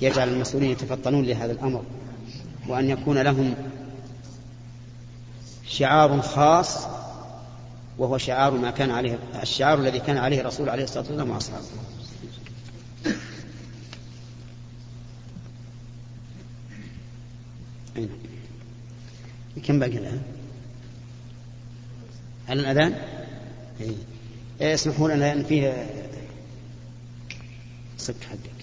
يجعل 0.00 0.28
المسؤولين 0.28 0.70
يتفطنون 0.70 1.24
لهذا 1.24 1.52
الأمر 1.52 1.82
وأن 2.68 2.90
يكون 2.90 3.18
لهم 3.18 3.54
شعار 5.66 6.20
خاص 6.22 6.86
وهو 7.98 8.18
شعار 8.18 8.52
ما 8.52 8.70
كان 8.70 8.90
عليه 8.90 9.18
الشعار 9.42 9.78
الذي 9.78 9.98
كان 9.98 10.16
عليه 10.16 10.40
الرسول 10.40 10.68
عليه 10.68 10.84
الصلاة 10.84 11.04
والسلام 11.04 11.30
وأصحابه. 11.30 11.64
كم 19.64 19.78
باقي 19.78 19.98
الآن؟ 19.98 20.22
على 22.48 22.60
الأذان؟ 22.60 22.94
إيه. 23.80 23.94
إيه 24.60 24.74
اسمحوا 24.74 25.08
لنا 25.08 25.24
لأن 25.24 25.44
فيه 25.44 25.86
صك 27.98 28.14
حقك 28.30 28.56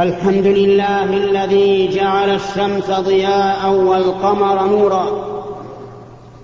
الحمد 0.00 0.46
لله 0.46 1.04
الذي 1.04 1.88
جعل 1.88 2.30
الشمس 2.34 2.90
ضياء 2.90 3.70
والقمر 3.72 4.66
نورا 4.66 5.06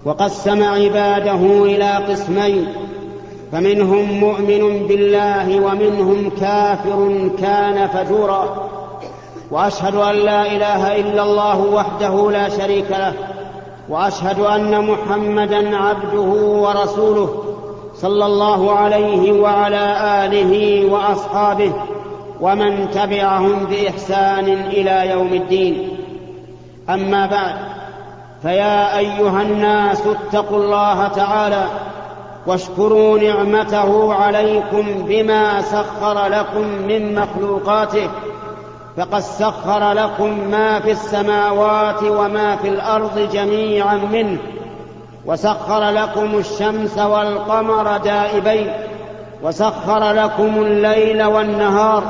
وقسم 0.04 0.62
عباده 0.62 1.64
إلى 1.64 1.90
قسمين 1.96 2.66
فمنهم 3.52 4.12
مؤمن 4.12 4.86
بالله 4.86 5.60
ومنهم 5.60 6.30
كافر 6.30 7.30
كان 7.40 7.88
فجورا. 7.88 8.77
وأشهد 9.50 9.94
أن 9.94 10.14
لا 10.14 10.46
إله 10.46 10.96
إلا 10.96 11.22
الله 11.22 11.60
وحده 11.60 12.30
لا 12.30 12.48
شريك 12.48 12.90
له 12.90 13.14
وأشهد 13.88 14.40
أن 14.40 14.84
محمدا 14.84 15.76
عبده 15.76 16.30
ورسوله 16.36 17.44
صلى 17.94 18.26
الله 18.26 18.72
عليه 18.72 19.32
وعلى 19.32 19.96
آله 20.24 20.84
وأصحابه 20.92 21.72
ومن 22.40 22.90
تبعهم 22.90 23.64
بإحسان 23.64 24.48
إلى 24.48 25.10
يوم 25.10 25.32
الدين. 25.32 25.88
أما 26.88 27.26
بعد 27.26 27.54
فيا 28.42 28.98
أيها 28.98 29.42
الناس 29.42 30.02
اتقوا 30.06 30.58
الله 30.58 31.08
تعالى 31.08 31.64
واشكروا 32.46 33.18
نعمته 33.18 34.14
عليكم 34.14 34.86
بما 35.08 35.62
سخر 35.62 36.26
لكم 36.26 36.66
من 36.88 37.14
مخلوقاته 37.14 38.08
فقد 38.98 39.20
سخر 39.20 39.92
لكم 39.92 40.50
ما 40.50 40.80
في 40.80 40.90
السماوات 40.90 42.02
وما 42.02 42.56
في 42.56 42.68
الأرض 42.68 43.28
جميعا 43.32 43.96
منه 43.96 44.38
وسخر 45.26 45.90
لكم 45.90 46.38
الشمس 46.38 46.98
والقمر 46.98 47.96
دائبين 47.96 48.72
وسخر 49.42 50.12
لكم 50.12 50.62
الليل 50.62 51.24
والنهار 51.24 52.02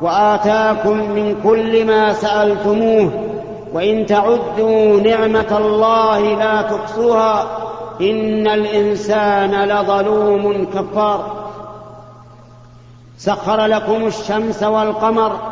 وآتاكم 0.00 0.96
من 0.96 1.40
كل 1.44 1.86
ما 1.86 2.12
سألتموه 2.12 3.10
وإن 3.72 4.06
تعدوا 4.06 5.00
نعمة 5.00 5.58
الله 5.58 6.20
لا 6.20 6.62
تحصوها 6.62 7.46
إن 8.00 8.46
الإنسان 8.46 9.64
لظلوم 9.64 10.66
كفار 10.74 11.42
سخر 13.18 13.66
لكم 13.66 14.06
الشمس 14.06 14.62
والقمر 14.62 15.51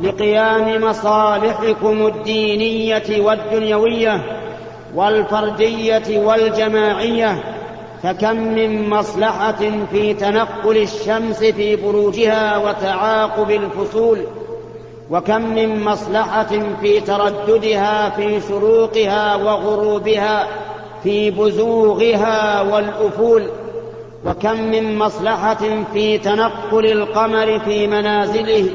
لقيام 0.00 0.82
مصالحكم 0.84 2.06
الدينية 2.06 3.20
والدنيوية 3.22 4.20
والفردية 4.94 6.18
والجماعية 6.18 7.44
فكم 8.02 8.36
من 8.36 8.90
مصلحة 8.90 9.86
في 9.92 10.14
تنقل 10.14 10.76
الشمس 10.76 11.38
في 11.38 11.76
بروجها 11.76 12.58
وتعاقب 12.58 13.50
الفصول 13.50 14.18
وكم 15.10 15.40
من 15.54 15.84
مصلحة 15.84 16.58
في 16.80 17.00
ترددها 17.00 18.10
في 18.10 18.40
شروقها 18.48 19.36
وغروبها 19.36 20.48
في 21.02 21.30
بزوغها 21.30 22.62
والأفول 22.62 23.46
وكم 24.26 24.62
من 24.62 24.98
مصلحة 24.98 25.84
في 25.92 26.18
تنقل 26.18 26.86
القمر 26.92 27.58
في 27.58 27.86
منازله 27.86 28.70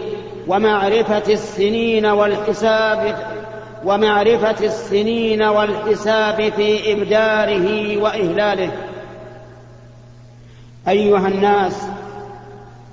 ومعرفة 0.48 1.34
السنين 1.34 2.06
والحساب 2.06 3.16
ومعرفة 3.86 4.66
السنين 4.66 5.44
والحساب 5.44 6.52
في 6.56 6.94
إبداره 6.94 7.98
وإهلاله. 7.98 8.72
أيها 10.88 11.28
الناس 11.28 11.88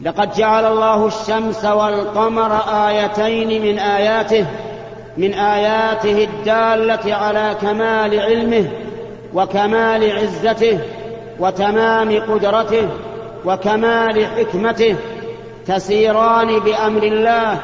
لقد 0.01 0.33
جعل 0.33 0.65
الله 0.65 1.07
الشمس 1.07 1.65
والقمر 1.65 2.53
آيتين 2.89 3.63
من 3.63 3.79
آياته 3.79 4.47
من 5.17 5.35
آياته 5.35 6.25
الدالة 6.25 7.15
على 7.15 7.57
كمال 7.63 8.21
علمه 8.21 8.71
وكمال 9.35 10.19
عزته 10.19 10.79
وتمام 11.39 12.21
قدرته 12.21 12.89
وكمال 13.45 14.27
حكمته 14.27 14.97
تسيران 15.68 16.59
بأمر 16.59 17.02
الله 17.02 17.59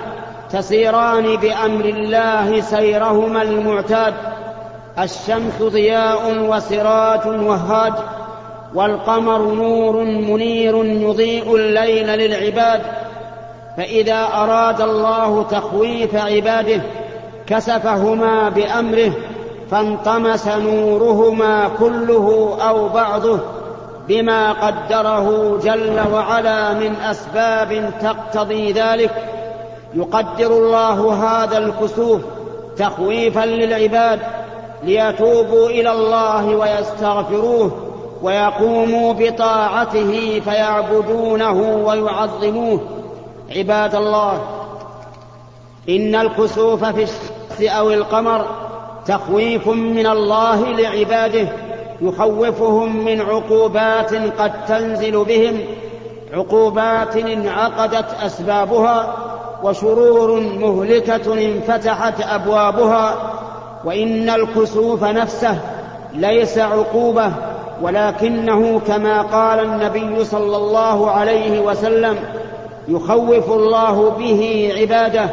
تسيران 0.50 1.36
بأمر 1.36 1.84
الله 1.84 2.60
سيرهما 2.60 3.42
المعتاد. 3.42 4.14
الشمس 4.98 5.62
ضياء 5.62 6.48
وسراج 6.48 7.26
وهاج 7.26 7.92
والقمر 8.74 9.38
نور 9.38 10.04
منير 10.04 10.84
يضيء 10.84 11.56
الليل 11.56 12.06
للعباد. 12.06 12.80
فإذا 13.76 14.28
أراد 14.34 14.80
الله 14.80 15.42
تخويف 15.42 16.14
عباده 16.14 16.82
كسفهما 17.46 18.48
بأمره 18.48 19.12
فانطمس 19.70 20.48
نورهما 20.48 21.68
كله 21.78 22.56
أو 22.68 22.88
بعضه. 22.88 23.40
بما 24.08 24.52
قدره 24.52 25.58
جل 25.64 26.00
وعلا 26.12 26.74
من 26.74 26.96
أسباب 26.96 27.90
تقتضي 28.00 28.72
ذلك 28.72 29.10
يقدر 29.94 30.46
الله 30.46 31.14
هذا 31.14 31.58
الكسوف 31.58 32.20
تخويفا 32.76 33.46
للعباد 33.46 34.20
ليتوبوا 34.84 35.68
إلى 35.68 35.92
الله 35.92 36.46
ويستغفروه 36.46 37.70
ويقوموا 38.22 39.12
بطاعته 39.12 40.40
فيعبدونه 40.44 41.82
ويعظموه. 41.86 42.80
عباد 43.56 43.94
الله 43.94 44.42
إن 45.88 46.14
الكسوف 46.14 46.84
في 46.84 47.02
الشمس 47.02 47.62
أو 47.62 47.90
القمر 47.90 48.46
تخويف 49.06 49.68
من 49.68 50.06
الله 50.06 50.66
لعباده 50.66 51.48
يخوفهم 52.00 53.04
من 53.04 53.20
عقوبات 53.20 54.14
قد 54.14 54.52
تنزل 54.68 55.24
بهم 55.24 55.58
عقوبات 56.32 57.16
انعقدت 57.16 58.06
أسبابها 58.22 59.16
وشرور 59.62 60.40
مهلكة 60.40 61.34
انفتحت 61.34 62.20
أبوابها 62.20 63.14
وإن 63.84 64.30
الكسوف 64.30 65.04
نفسه 65.04 65.58
ليس 66.14 66.58
عقوبة 66.58 67.32
ولكنه 67.82 68.80
كما 68.86 69.22
قال 69.22 69.60
النبي 69.60 70.24
صلى 70.24 70.56
الله 70.56 71.10
عليه 71.10 71.60
وسلم 71.60 72.16
يخوف 72.88 73.52
الله 73.52 74.10
به 74.10 74.72
عباده 74.78 75.30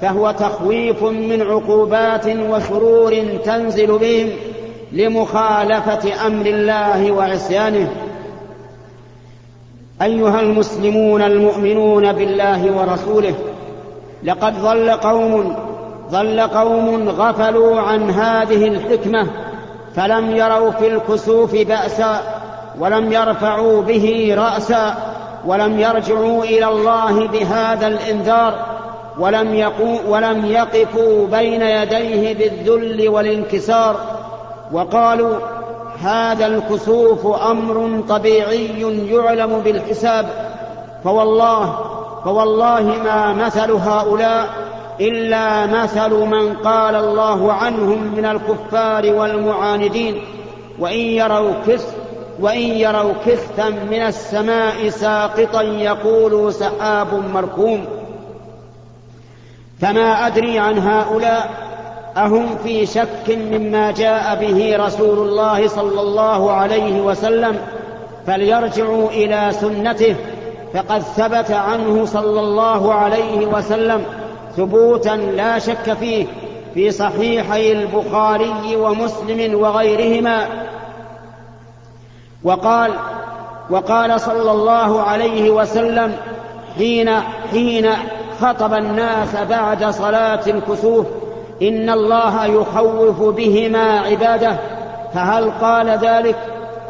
فهو 0.00 0.30
تخويف 0.30 1.02
من 1.02 1.42
عقوبات 1.42 2.26
وشرور 2.26 3.16
تنزل 3.44 3.98
بهم. 3.98 4.30
لمخالفة 4.92 6.26
أمر 6.26 6.46
الله 6.46 7.12
وعصيانه. 7.12 7.90
أيها 10.02 10.40
المسلمون 10.40 11.22
المؤمنون 11.22 12.12
بالله 12.12 12.76
ورسوله 12.76 13.34
لقد 14.24 14.54
ظل 14.54 14.90
قوم 14.90 15.56
ظل 16.10 16.40
قوم 16.40 17.08
غفلوا 17.08 17.80
عن 17.80 18.10
هذه 18.10 18.68
الحكمة 18.68 19.26
فلم 19.96 20.36
يروا 20.36 20.70
في 20.70 20.86
الكسوف 20.86 21.54
بأسا 21.54 22.20
ولم 22.78 23.12
يرفعوا 23.12 23.82
به 23.82 24.34
رأسا 24.38 24.94
ولم 25.46 25.80
يرجعوا 25.80 26.44
إلى 26.44 26.66
الله 26.66 27.26
بهذا 27.26 27.86
الإنذار 27.86 28.54
ولم, 29.18 29.70
ولم 30.08 30.46
يقفوا 30.46 31.26
بين 31.26 31.62
يديه 31.62 32.34
بالذل 32.34 33.08
والانكسار. 33.08 34.19
وقالوا 34.72 35.36
هذا 36.02 36.46
الكسوف 36.46 37.26
أمر 37.26 38.02
طبيعي 38.08 38.80
يعلم 39.10 39.60
بالحساب 39.60 40.26
فوالله 41.04 41.78
فوالله 42.24 42.82
ما 43.04 43.32
مثل 43.32 43.70
هؤلاء 43.72 44.46
إلا 45.00 45.66
مثل 45.66 46.14
من 46.14 46.56
قال 46.56 46.94
الله 46.94 47.52
عنهم 47.52 48.14
من 48.16 48.24
الكفار 48.24 49.14
والمعاندين 49.14 50.22
وإن 50.78 50.98
يروا 50.98 51.52
كسف 51.66 51.94
وإن 52.40 52.60
يروا 52.60 53.12
كسفا 53.26 53.68
من 53.68 54.02
السماء 54.02 54.88
ساقطا 54.88 55.62
يقولوا 55.62 56.50
سحاب 56.50 57.06
مركوم. 57.34 57.84
فما 59.80 60.26
أدري 60.26 60.58
عن 60.58 60.78
هؤلاء 60.78 61.50
أهم 62.16 62.56
في 62.64 62.86
شك 62.86 63.28
مما 63.28 63.90
جاء 63.90 64.38
به 64.40 64.76
رسول 64.76 65.28
الله 65.28 65.68
صلى 65.68 66.00
الله 66.00 66.52
عليه 66.52 67.00
وسلم 67.00 67.58
فليرجعوا 68.26 69.08
إلى 69.08 69.52
سنته 69.52 70.16
فقد 70.74 71.00
ثبت 71.00 71.50
عنه 71.50 72.04
صلى 72.04 72.40
الله 72.40 72.94
عليه 72.94 73.46
وسلم 73.46 74.04
ثبوتا 74.56 75.16
لا 75.16 75.58
شك 75.58 75.92
فيه 75.92 76.26
في 76.74 76.90
صحيحي 76.90 77.72
البخاري 77.72 78.76
ومسلم 78.76 79.60
وغيرهما. 79.60 80.46
وقال 82.44 82.92
وقال 83.70 84.20
صلى 84.20 84.50
الله 84.50 85.02
عليه 85.02 85.50
وسلم 85.50 86.16
حين 86.78 87.10
حين 87.50 87.90
خطب 88.40 88.74
الناس 88.74 89.36
بعد 89.36 89.84
صلاة 89.84 90.40
الكسوف 90.46 91.06
إن 91.62 91.90
الله 91.90 92.46
يخوف 92.46 93.22
بهما 93.22 94.00
عباده 94.00 94.56
فهل 95.14 95.50
قال 95.60 95.88
ذلك 95.88 96.36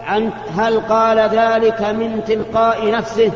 عن 0.07 0.31
هل 0.59 0.81
قال 0.81 1.19
ذلك 1.19 1.81
من 1.81 2.21
تلقاء 2.27 2.91
نفسه؟ 2.91 3.31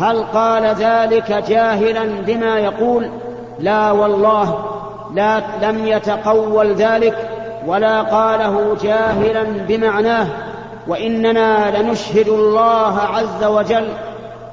هل 0.00 0.22
قال 0.22 0.64
ذلك 0.64 1.44
جاهلا 1.48 2.04
بما 2.26 2.58
يقول؟ 2.58 3.10
لا 3.58 3.90
والله 3.92 4.64
لا 5.14 5.42
لم 5.62 5.86
يتقول 5.86 6.74
ذلك 6.74 7.30
ولا 7.66 8.02
قاله 8.02 8.76
جاهلا 8.82 9.42
بمعناه 9.68 10.26
وإننا 10.88 11.78
لنشهد 11.78 12.28
الله 12.28 12.98
عز 12.98 13.44
وجل 13.44 13.88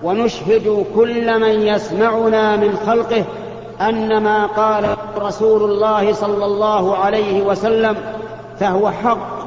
ونشهد 0.03 0.85
كل 0.95 1.39
من 1.39 1.61
يسمعنا 1.61 2.55
من 2.55 2.77
خلقه 2.85 3.23
أن 3.81 4.23
ما 4.23 4.45
قال 4.45 4.95
رسول 5.17 5.63
الله 5.71 6.13
صلى 6.13 6.45
الله 6.45 6.97
عليه 6.97 7.41
وسلم 7.41 7.95
فهو 8.59 8.91
حق 8.91 9.43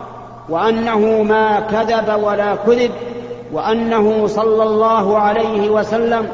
وأنه 0.49 1.22
ما 1.22 1.61
كذب 1.61 2.22
ولا 2.22 2.55
كذب 2.55 2.91
وأنه 3.53 4.27
صلى 4.27 4.62
الله 4.62 5.18
عليه 5.18 5.70
وسلم 5.70 6.29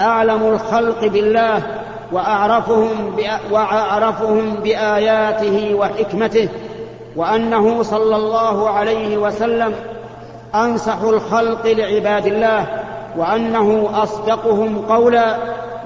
أعلم 0.00 0.42
الخلق 0.42 1.06
بالله 1.06 1.62
وأعرفهم 2.12 3.16
وأعرفهم 3.52 4.54
بآياته 4.54 5.74
وحكمته 5.74 6.48
وأنه 7.16 7.82
صلى 7.82 8.16
الله 8.16 8.70
عليه 8.70 9.16
وسلم 9.18 9.74
أنصح 10.54 11.00
الخلق 11.02 11.66
لعباد 11.66 12.26
الله 12.26 12.66
وأنه 13.16 13.90
أصدقهم 13.94 14.78
قولا 14.88 15.36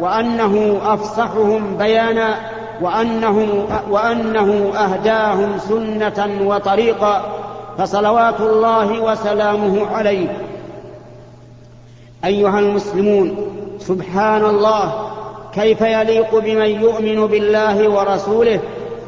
وأنه 0.00 0.80
أفصحهم 0.84 1.76
بيانا 1.76 2.36
وأنه 2.80 3.66
وأنه 3.90 4.72
أهداهم 4.74 5.58
سنة 5.58 6.38
وطريقا 6.46 7.22
فصلوات 7.78 8.40
الله 8.40 9.02
وسلامه 9.02 9.86
عليه. 9.86 10.36
أيها 12.24 12.58
المسلمون 12.58 13.36
سبحان 13.78 14.44
الله 14.44 15.10
كيف 15.54 15.80
يليق 15.80 16.38
بمن 16.38 16.82
يؤمن 16.82 17.26
بالله 17.26 17.88
ورسوله؟ 17.88 18.60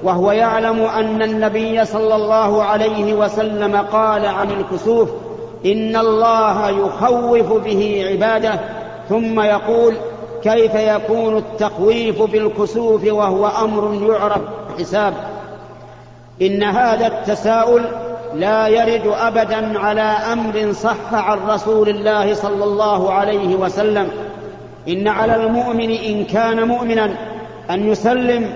وهو 0.02 0.32
يعلم 0.32 0.80
أن 0.80 1.22
النبي 1.22 1.84
صلى 1.84 2.14
الله 2.14 2.62
عليه 2.62 3.14
وسلم 3.14 3.76
قال 3.76 4.26
عن 4.26 4.50
الكسوف 4.50 5.08
إن 5.66 5.96
الله 5.96 6.68
يخوف 6.68 7.52
به 7.52 8.06
عباده 8.10 8.60
ثم 9.08 9.40
يقول 9.40 9.94
كيف 10.46 10.74
يكون 10.74 11.36
التخويف 11.36 12.22
بالكسوف 12.22 13.04
وهو 13.04 13.46
أمر 13.46 14.12
يعرف 14.12 14.40
حساب؟ 14.78 15.14
إن 16.42 16.62
هذا 16.62 17.06
التساؤل 17.06 17.82
لا 18.34 18.68
يرد 18.68 19.06
ابدا 19.06 19.78
على 19.78 20.16
أمر 20.32 20.72
صح 20.72 21.14
عن 21.14 21.38
رسول 21.48 21.88
الله 21.88 22.34
صلى 22.34 22.64
الله 22.64 23.12
عليه 23.12 23.56
وسلم. 23.56 24.08
إن 24.88 25.08
على 25.08 25.36
المؤمن 25.36 25.90
إن 25.90 26.24
كان 26.24 26.68
مؤمنا 26.68 27.10
أن 27.70 27.88
يسلم 27.88 28.50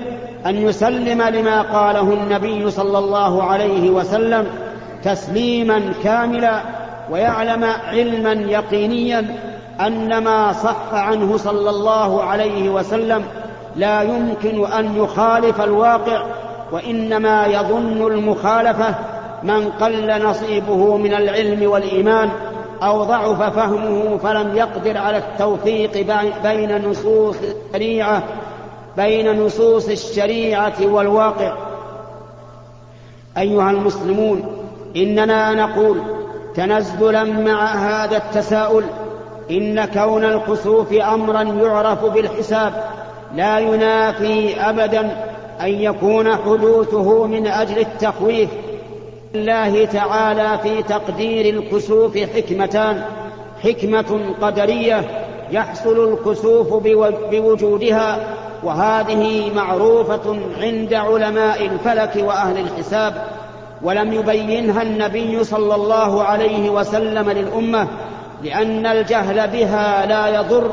أن 0.47 0.57
يسلم 0.57 1.23
لما 1.23 1.63
قاله 1.63 2.13
النبي 2.15 2.71
صلى 2.71 2.99
الله 2.99 3.43
عليه 3.43 3.91
وسلم 3.91 4.47
تسليما 5.05 5.93
كاملا 6.05 6.63
ويعلم 7.11 7.65
علما 7.65 8.33
يقينيا 8.33 9.50
ان 9.87 10.19
ما 10.19 10.53
صح 10.53 10.95
عنه 10.95 11.37
صلى 11.37 11.71
الله 11.71 12.23
عليه 12.23 12.71
وسلم 12.71 13.25
لا 13.77 14.03
يمكن 14.03 14.73
أن 14.73 14.97
يخالف 14.97 15.61
الواقع 15.61 16.23
وإنما 16.73 17.47
يظن 17.47 18.07
المخالفة 18.07 18.95
من 19.43 19.69
قل 19.69 20.25
نصيبه 20.25 20.97
من 20.97 21.15
العلم 21.15 21.71
والإيمان 21.71 22.31
أو 22.83 23.05
ضعف 23.05 23.43
فهمه 23.57 24.17
فلم 24.17 24.57
يقدر 24.57 24.99
على 24.99 25.17
التوفيق 25.17 26.07
بين 26.43 26.89
نصوص 26.89 27.37
الشريعة 27.37 28.23
بين 28.97 29.45
نصوص 29.45 29.89
الشريعة 29.89 30.75
والواقع. 30.83 31.53
أيها 33.39 33.71
المسلمون 33.71 34.57
إننا 34.97 35.55
نقول 35.55 36.03
تنزلا 36.55 37.25
مع 37.25 37.75
هذا 37.75 38.17
التساؤل 38.17 38.85
إن 39.51 39.85
كون 39.85 40.25
الكسوف 40.25 40.93
أمرا 40.93 41.43
يعرف 41.43 42.05
بالحساب 42.05 42.85
لا 43.37 43.59
ينافي 43.59 44.61
أبدا 44.61 45.01
أن 45.61 45.69
يكون 45.69 46.37
حدوثه 46.37 47.27
من 47.27 47.47
أجل 47.47 47.79
التخويف. 47.79 48.49
الله 49.35 49.85
تعالى 49.85 50.59
في 50.63 50.83
تقدير 50.83 51.55
الكسوف 51.55 52.19
حكمتان. 52.19 53.03
حكمة 53.63 54.35
قدرية 54.43 55.05
يحصل 55.51 56.13
الكسوف 56.13 56.75
بوجودها 57.31 58.19
وهذه 58.63 59.55
معروفة 59.55 60.39
عند 60.61 60.95
علماء 60.95 61.67
الفلك 61.67 62.25
وأهل 62.27 62.59
الحساب. 62.59 63.25
ولم 63.83 64.13
يبينها 64.13 64.83
النبي 64.83 65.45
صلى 65.45 65.75
الله 65.75 66.23
عليه 66.23 66.71
وسلم 66.71 67.31
للأمة 67.31 67.89
لأن 68.43 68.87
الجهل 68.87 69.49
بها 69.49 70.07
لا 70.07 70.29
يضر 70.29 70.71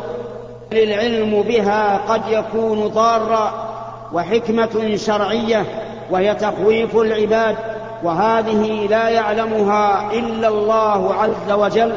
للعلم 0.72 1.42
بها 1.42 1.98
قد 1.98 2.22
يكون 2.30 2.88
ضارا 2.88 3.68
وحكمة 4.14 4.96
شرعية 4.96 5.66
وهي 6.12 6.36
تخويف 6.36 6.96
العباد 6.96 7.56
وهذه 8.04 8.88
لا 8.90 9.10
يعلمها 9.10 10.12
إلا 10.14 10.48
الله 10.48 11.14
عز 11.14 11.52
وجل 11.52 11.94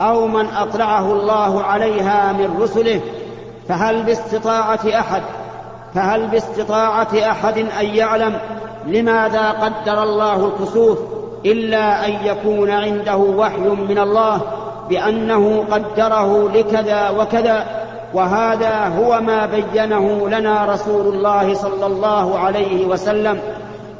أو 0.00 0.26
من 0.26 0.46
أطلعه 0.46 1.12
الله 1.12 1.62
عليها 1.62 2.32
من 2.32 2.58
رسله. 2.60 3.00
فهل 3.68 4.02
باستطاعة 4.02 4.80
أحد 4.98 5.22
فهل 5.94 6.26
باستطاعة 6.26 7.08
أحد 7.30 7.58
أن 7.58 7.86
يعلم 7.86 8.38
لماذا 8.86 9.50
قدر 9.50 10.02
الله 10.02 10.46
الكسوف 10.46 10.98
إلا 11.46 12.06
أن 12.06 12.12
يكون 12.24 12.70
عنده 12.70 13.16
وحي 13.16 13.60
من 13.60 13.98
الله؟ 13.98 14.40
بأنه 14.90 15.64
قدره 15.70 16.50
لكذا 16.54 17.10
وكذا 17.10 17.66
وهذا 18.14 18.86
هو 18.98 19.20
ما 19.20 19.46
بينه 19.46 20.28
لنا 20.28 20.64
رسول 20.64 21.14
الله 21.14 21.54
صلى 21.54 21.86
الله 21.86 22.38
عليه 22.38 22.86
وسلم 22.86 23.40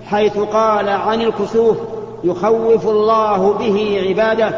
حيث 0.06 0.38
قال 0.38 0.88
عن 0.88 1.20
الكسوف 1.20 1.76
يخوف 2.24 2.88
الله 2.88 3.52
به 3.52 4.04
عباده 4.08 4.54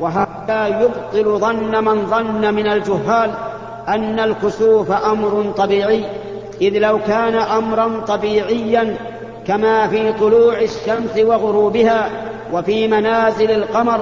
وهذا 0.00 0.66
يبطل 0.66 1.38
ظن 1.38 1.84
من 1.84 2.06
ظن 2.06 2.54
من 2.54 2.66
الجهال 2.66 3.30
أن 3.88 4.20
الكسوف 4.20 4.92
أمر 4.92 5.52
طبيعي 5.56 6.04
إذ 6.60 6.78
لو 6.78 6.98
كان 6.98 7.34
أمرا 7.34 8.00
طبيعيا 8.06 8.96
كما 9.46 9.88
في 9.88 10.12
طلوع 10.12 10.60
الشمس 10.60 11.18
وغروبها 11.18 12.10
وفي 12.52 12.88
منازل 12.88 13.50
القمر 13.50 14.00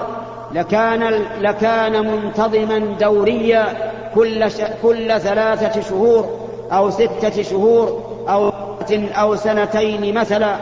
لكان 0.57 1.24
لكان 1.40 2.07
منتظما 2.07 2.78
دوريا 2.78 3.66
كل 4.14 4.46
كل 4.82 5.20
ثلاثة 5.20 5.80
شهور 5.80 6.28
أو 6.72 6.90
ستة 6.90 7.42
شهور 7.42 8.02
أو 8.28 8.52
أو 8.92 9.36
سنتين 9.36 10.14
مثلا. 10.14 10.57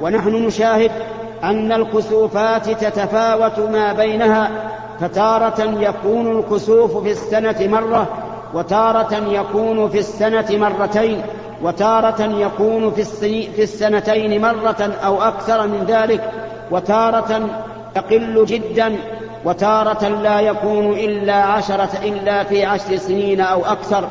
ونحن 0.00 0.28
نشاهد 0.28 0.90
أن 1.44 1.72
الكسوفات 1.72 2.70
تتفاوت 2.70 3.58
ما 3.58 3.92
بينها 3.92 4.50
فتارة 5.00 5.62
يكون 5.80 6.38
الكسوف 6.38 6.96
في 6.96 7.10
السنة 7.10 7.56
مرة 7.60 8.08
وتارة 8.54 9.14
يكون 9.14 9.88
في 9.88 9.98
السنة 9.98 10.46
مرتين 10.50 11.22
وتارة 11.62 12.22
يكون 12.22 12.90
في, 12.90 13.04
في 13.52 13.62
السنتين 13.62 14.40
مرة 14.42 14.92
أو 15.04 15.22
أكثر 15.22 15.66
من 15.66 15.84
ذلك 15.88 16.30
وتارة 16.70 17.50
يقل 17.96 18.44
جدا 18.44 18.96
وتارة 19.44 20.08
لا 20.08 20.40
يكون 20.40 20.92
إلا 20.92 21.34
عشرة 21.34 21.90
إلا 22.04 22.44
في 22.44 22.64
عشر 22.64 22.96
سنين 22.96 23.40
أو 23.40 23.64
أكثر. 23.64 24.08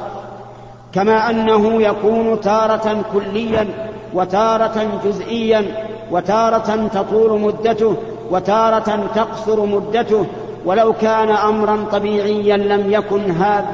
كما 0.93 1.29
أنه 1.29 1.81
يكون 1.81 2.41
تارة 2.41 3.03
كليا 3.13 3.67
وتارة 4.13 4.99
جزئيا 5.05 5.65
وتارة 6.11 6.89
تطول 6.93 7.39
مدته 7.39 7.95
وتارة 8.31 9.09
تقصر 9.15 9.65
مدته. 9.65 10.25
ولو 10.65 10.93
كان 10.93 11.29
أمرا 11.29 11.85
طبيعيا 11.91 12.57
لم 12.57 12.93
يكن 12.93 13.31
هذا 13.31 13.67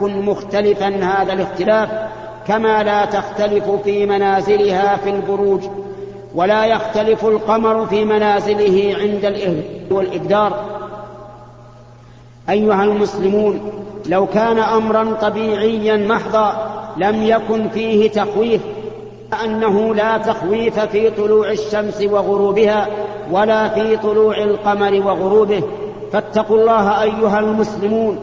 كن 0.00 0.22
مختلفا 0.22 0.88
هذا 0.88 1.32
الاختلاف. 1.32 1.88
كما 2.46 2.82
لا 2.82 3.04
تختلف 3.04 3.70
في 3.84 4.06
منازلها 4.06 4.96
في 4.96 5.10
البروج 5.10 5.60
ولا 6.34 6.64
يختلف 6.64 7.24
القمر 7.24 7.86
في 7.86 8.04
منازله 8.04 8.96
عند 9.00 9.24
الإهل 9.24 9.62
والإبدار. 9.90 10.77
أيها 12.50 12.84
المسلمون 12.84 13.60
لو 14.06 14.26
كان 14.26 14.58
أمرا 14.58 15.14
طبيعيا 15.22 15.96
محضا 15.96 16.52
لم 16.96 17.22
يكن 17.22 17.68
فيه 17.68 18.10
تخويف 18.10 18.60
أنه 19.44 19.94
لا 19.94 20.18
تخويف 20.18 20.80
في 20.80 21.10
طلوع 21.10 21.50
الشمس 21.50 22.02
وغروبها 22.02 22.86
ولا 23.30 23.68
في 23.68 23.96
طلوع 23.96 24.38
القمر 24.38 25.02
وغروبه. 25.06 25.62
فاتقوا 26.12 26.56
الله 26.58 27.02
أيها 27.02 27.38
المسلمون 27.38 28.18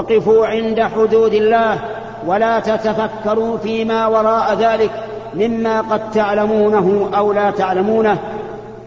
وقفوا 0.00 0.46
عند 0.46 0.80
حدود 0.80 1.34
الله 1.34 1.78
ولا 2.26 2.60
تتفكروا 2.60 3.56
فيما 3.56 4.06
وراء 4.06 4.54
ذلك 4.54 4.90
مما 5.34 5.80
قد 5.80 6.10
تعلمونه 6.10 7.10
أو 7.16 7.32
لا 7.32 7.50
تعلمونه. 7.50 8.18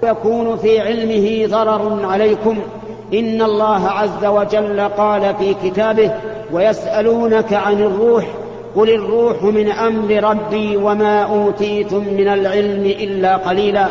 يكون 0.03 0.57
في 0.57 0.79
علمه 0.79 1.47
ضرر 1.47 2.05
عليكم. 2.05 2.57
إن 3.13 3.41
الله 3.41 3.89
عز 3.89 4.25
وجل 4.25 4.81
قال 4.81 5.35
في 5.35 5.53
كتابه 5.53 6.11
ويسألونك 6.51 7.53
عن 7.53 7.73
الروح 7.73 8.25
قل 8.75 8.89
الروح 8.89 9.43
من 9.43 9.71
أمر 9.71 10.23
ربي 10.23 10.77
وما 10.77 11.23
أوتيتم 11.23 12.03
من 12.13 12.27
العلم 12.27 12.85
إلا 12.85 13.35
قليلا. 13.35 13.87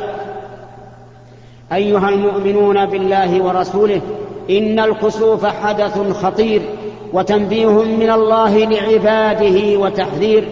أيها 1.73 2.09
المؤمنون 2.09 2.87
بالله 2.87 3.43
ورسوله 3.45 4.01
إن 4.51 4.81
الكسوف 4.81 5.47
حدث 5.47 6.25
خطير 6.25 6.63
وتنبيه 7.13 7.83
من 7.83 8.11
الله 8.11 8.59
لعباده 8.59 9.79
وتحذير. 9.79 10.49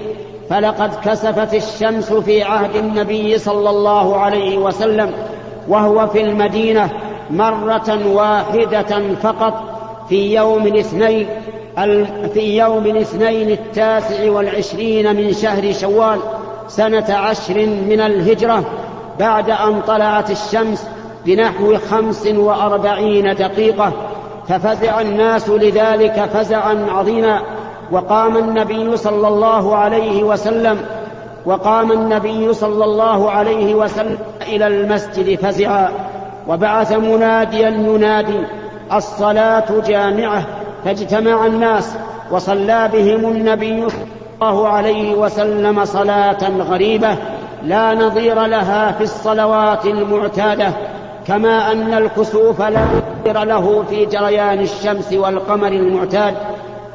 فلقد 0.51 0.91
كسفت 1.05 1.55
الشمس 1.55 2.13
في 2.13 2.43
عهد 2.43 2.77
النبي 2.77 3.39
صلى 3.39 3.71
الله 3.71 4.17
عليه 4.17 4.59
وسلم 4.59 5.11
وهو 5.69 6.07
في 6.07 6.21
المدينة 6.21 6.91
مرة 7.31 8.07
واحدة 8.07 9.15
فقط 9.23 9.63
في 10.09 10.35
يوم 10.35 10.67
الاثنين 10.67 11.29
في 12.35 12.59
يوم 12.59 12.87
الاثنين 12.87 13.51
التاسع 13.51 14.31
والعشرين 14.31 15.17
من 15.17 15.33
شهر 15.33 15.73
شوال 15.73 16.19
سنة 16.69 17.15
عشر 17.15 17.67
من 17.67 18.01
الهجرة 18.01 18.65
بعد 19.19 19.51
أن 19.51 19.81
طلعت 19.87 20.31
الشمس 20.31 20.87
بنحو 21.27 21.77
خمس 21.91 22.27
وأربعين 22.27 23.35
دقيقة 23.35 23.93
ففزع 24.49 25.01
الناس 25.01 25.49
لذلك 25.49 26.31
فزعا 26.35 26.87
عظيما. 26.91 27.41
وقام 27.93 28.37
النبي 28.37 28.97
صلى 28.97 29.29
الله 29.29 29.77
عليه 29.77 30.23
وسلم 30.23 30.81
وقام 31.47 31.93
النبي 31.93 32.53
صلى 32.53 32.85
الله 32.85 33.31
عليه 33.31 33.75
وسلم 33.75 34.19
إلى 34.49 34.67
المسجد 34.67 35.39
فزعا. 35.39 35.91
وبعث 36.49 36.93
مناديا 36.93 37.69
ينادي 37.69 38.41
الصلاة 38.93 39.81
جامعة 39.87 40.43
فاجتمع 40.85 41.47
الناس 41.47 41.97
وصلى 42.31 42.91
بهم 42.93 43.33
النبي 43.33 43.89
صلى 43.89 43.99
الله 44.43 44.69
عليه 44.69 45.15
وسلم 45.15 45.85
صلاة 45.85 46.51
غريبة 46.71 47.17
لا 47.63 47.95
نظير 47.95 48.47
لها 48.47 48.93
في 48.93 49.05
الصلوات 49.05 49.87
المعتادة 49.87 50.73
كما 51.27 51.73
أن 51.73 51.95
الكسوف 51.95 52.61
لا 52.63 52.85
نظير 53.21 53.45
له 53.45 53.85
في 53.91 54.07
جريان 54.07 54.61
الشمس 54.61 55.13
والقمر 55.13 55.69
المعتاد 55.69 56.35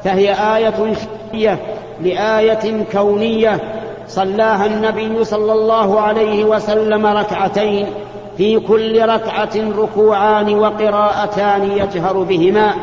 فهي 0.04 0.56
آية 0.56 0.94
شرعية 1.32 1.58
لآية 2.00 2.84
كونية 2.92 3.60
صلاها 4.08 4.66
النبي 4.66 5.24
صلى 5.24 5.52
الله 5.52 6.00
عليه 6.00 6.44
وسلم 6.44 7.06
ركعتين. 7.06 7.86
في 8.36 8.60
كل 8.60 9.08
ركعة 9.08 9.56
ركوعان 9.78 10.58
وقراءتان 10.58 11.62
يجهر 11.62 12.22
بهما. 12.22 12.74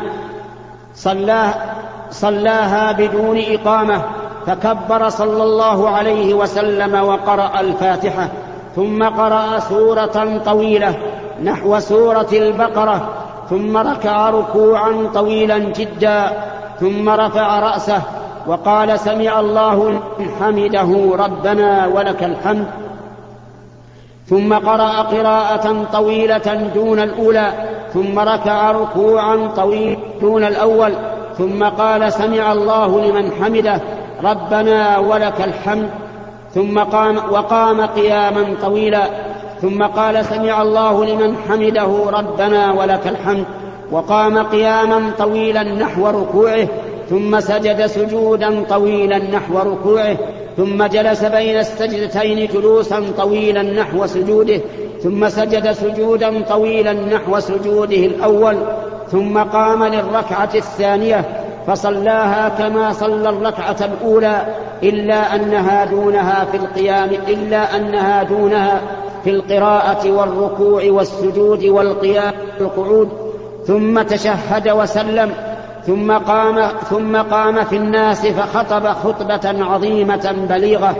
صلاها, 0.94 1.74
صلاها 2.10 2.92
بدون 2.92 3.42
إقامة 3.48 4.02
فكبر 4.46 5.08
صلى 5.08 5.42
الله 5.42 5.88
عليه 5.88 6.34
وسلم 6.34 6.94
وقرأ 7.04 7.60
الفاتحة 7.60 8.28
ثم 8.76 9.04
قرأ 9.04 9.58
سورة 9.58 10.40
طويلة 10.44 10.94
نحو 11.44 11.78
سورة 11.78 12.28
البقرة 12.32 13.08
ثم 13.50 13.76
ركع 13.76 14.30
ركوعا 14.30 15.10
طويلا 15.14 15.58
جدا 15.58 16.32
ثم 16.80 17.08
رفع 17.08 17.60
رأسه 17.60 18.02
وقال 18.46 18.98
سمع 18.98 19.40
الله 19.40 20.00
حمده 20.40 21.16
ربنا 21.18 21.86
ولك 21.86 22.24
الحمد. 22.24 22.66
ثم 24.26 24.54
قرأ 24.54 25.02
قراءة 25.02 25.84
طويلة 25.92 26.70
دون 26.74 26.98
الأولى 27.00 27.52
ثم 27.94 28.18
ركع 28.18 28.70
ركوعا 28.70 29.50
طويلا 29.56 29.96
دون 30.20 30.44
الأول 30.44 30.92
ثم 31.38 31.64
قال 31.64 32.12
سمع 32.12 32.52
الله 32.52 33.00
لمن 33.00 33.32
حمده 33.32 33.80
ربنا 34.24 34.98
ولك 34.98 35.40
الحمد. 35.40 35.88
ثم 36.54 36.78
قام 36.78 37.16
وقام 37.16 37.80
قياما 37.80 38.44
طويلا 38.62 39.02
ثم 39.62 39.82
قال 39.82 40.24
سمع 40.24 40.62
الله 40.62 41.04
لمن 41.04 41.36
حمده 41.48 42.10
ربنا 42.10 42.72
ولك 42.72 43.06
الحمد. 43.06 43.44
وقام 43.92 44.38
قياما 44.38 45.10
طويلا 45.18 45.62
نحو 45.62 46.06
ركوعه 46.06 46.68
ثم 47.10 47.40
سجد 47.40 47.86
سجودا 47.86 48.64
طويلا 48.68 49.18
نحو 49.18 49.58
ركوعه 49.58 50.16
ثم 50.56 50.86
جلس 50.86 51.24
بين 51.24 51.58
السجدتين 51.58 52.46
جلوسا 52.46 53.02
طويلا 53.16 53.62
نحو 53.62 54.06
سجوده 54.06 54.60
ثم 55.02 55.28
سجد 55.28 55.72
سجودا 55.72 56.42
طويلا 56.42 56.92
نحو 56.92 57.40
سجوده 57.40 57.96
الأول 57.96 58.56
ثم 59.12 59.38
قام 59.38 59.84
للركعة 59.84 60.50
الثانية 60.54 61.24
فصلاها 61.66 62.48
كما 62.48 62.92
صلى 62.92 63.28
الركعة 63.28 63.76
الأولى 63.80 64.46
إلا 64.82 65.34
أنها 65.34 65.84
دونها 65.84 66.44
في 66.44 66.56
القيام 66.56 67.10
إلا 67.28 67.76
أنها 67.76 68.22
دونها 68.22 68.80
في 69.24 69.30
القراءة 69.30 70.10
والركوع 70.10 70.82
والسجود 70.84 71.64
والقيام 71.64 72.32
والقعود 72.60 73.08
ثم 73.66 74.02
تشهد 74.02 74.68
وسلم. 74.68 75.30
ثم 75.86 76.12
قام 76.12 76.68
ثم 76.90 77.16
قام 77.16 77.64
في 77.64 77.76
الناس 77.76 78.26
فخطب 78.26 78.88
خطبة 78.88 79.64
عظيمة 79.64 80.34
بليغة 80.48 80.96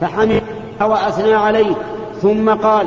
فحمد 0.00 0.42
وأثنى 0.80 1.34
عليه. 1.34 1.74
ثم 2.22 2.50
قال 2.50 2.86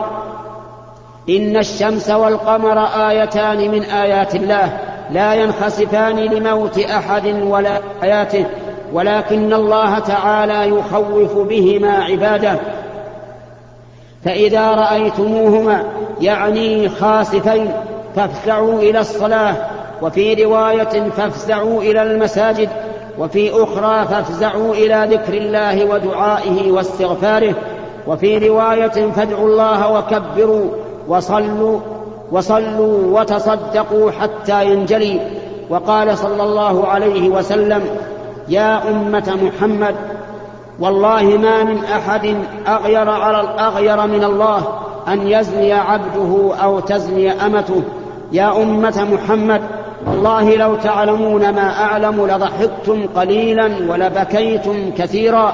إن 1.29 1.57
الشمس 1.57 2.09
والقمر 2.09 2.79
آيتان 3.09 3.71
من 3.71 3.83
آيات 3.83 4.35
الله 4.35 4.77
لا 5.11 5.33
ينخسفان 5.33 6.15
لموت 6.15 6.79
أحد 6.79 7.27
ولا 7.27 7.79
حياته 8.01 8.45
ولكن 8.93 9.53
الله 9.53 9.99
تعالى 9.99 10.69
يخوف 10.69 11.37
بهما 11.37 12.03
عباده. 12.03 12.59
فإذا 14.25 14.71
رأيتموهما 14.71 15.83
يعني 16.21 16.89
خاسفين 16.89 17.71
فافزعوا 18.15 18.79
إلى 18.79 18.99
الصلاة. 18.99 19.55
وفي 20.01 20.43
رواية 20.43 21.09
فافزعوا 21.09 21.81
إلى 21.81 22.03
المساجد 22.03 22.69
وفي 23.19 23.63
أخرى 23.63 24.05
فافزعوا 24.05 24.73
إلى 24.73 25.07
ذكر 25.15 25.33
الله 25.33 25.85
ودعائه 25.85 26.71
واستغفاره 26.71 27.53
وفي 28.07 28.47
رواية 28.47 29.11
فادعوا 29.11 29.47
الله 29.47 29.91
وكبروا 29.91 30.69
وصلوا 31.07 31.79
وصلوا 32.31 33.19
وتصدقوا 33.19 34.11
حتى 34.11 34.65
ينجلي. 34.65 35.19
وقال 35.69 36.17
صلى 36.17 36.43
الله 36.43 36.87
عليه 36.87 37.29
وسلم 37.29 37.81
يا 38.49 38.89
أمة 38.89 39.37
محمد 39.41 39.95
والله 40.79 41.23
ما 41.23 41.63
من 41.63 41.83
أحد 41.83 42.35
أغير 42.67 43.09
على 43.09 43.41
الأغير 43.41 44.07
من 44.07 44.23
الله 44.23 44.79
أن 45.07 45.27
يزني 45.27 45.73
عبده 45.73 46.55
أو 46.63 46.79
تزني 46.79 47.31
أمته. 47.31 47.83
يا 48.31 48.61
أمة 48.61 49.07
محمد 49.13 49.61
والله 50.07 50.55
لو 50.55 50.75
تعلمون 50.75 51.49
ما 51.49 51.83
أعلم 51.83 52.25
لضحكتم 52.25 53.07
قليلا 53.15 53.71
ولبكيتم 53.89 54.91
كثيرا 54.97 55.53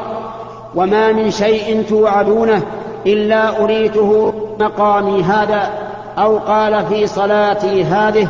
وما 0.75 1.11
من 1.11 1.31
شيء 1.31 1.83
توعدونه 1.89 2.61
إلا 3.07 3.63
أريته 3.63 4.33
مقامي 4.59 5.23
هذا 5.23 5.69
أو 6.17 6.37
قال 6.37 6.85
في 6.85 7.07
صلاتي 7.07 7.83
هذه 7.83 8.27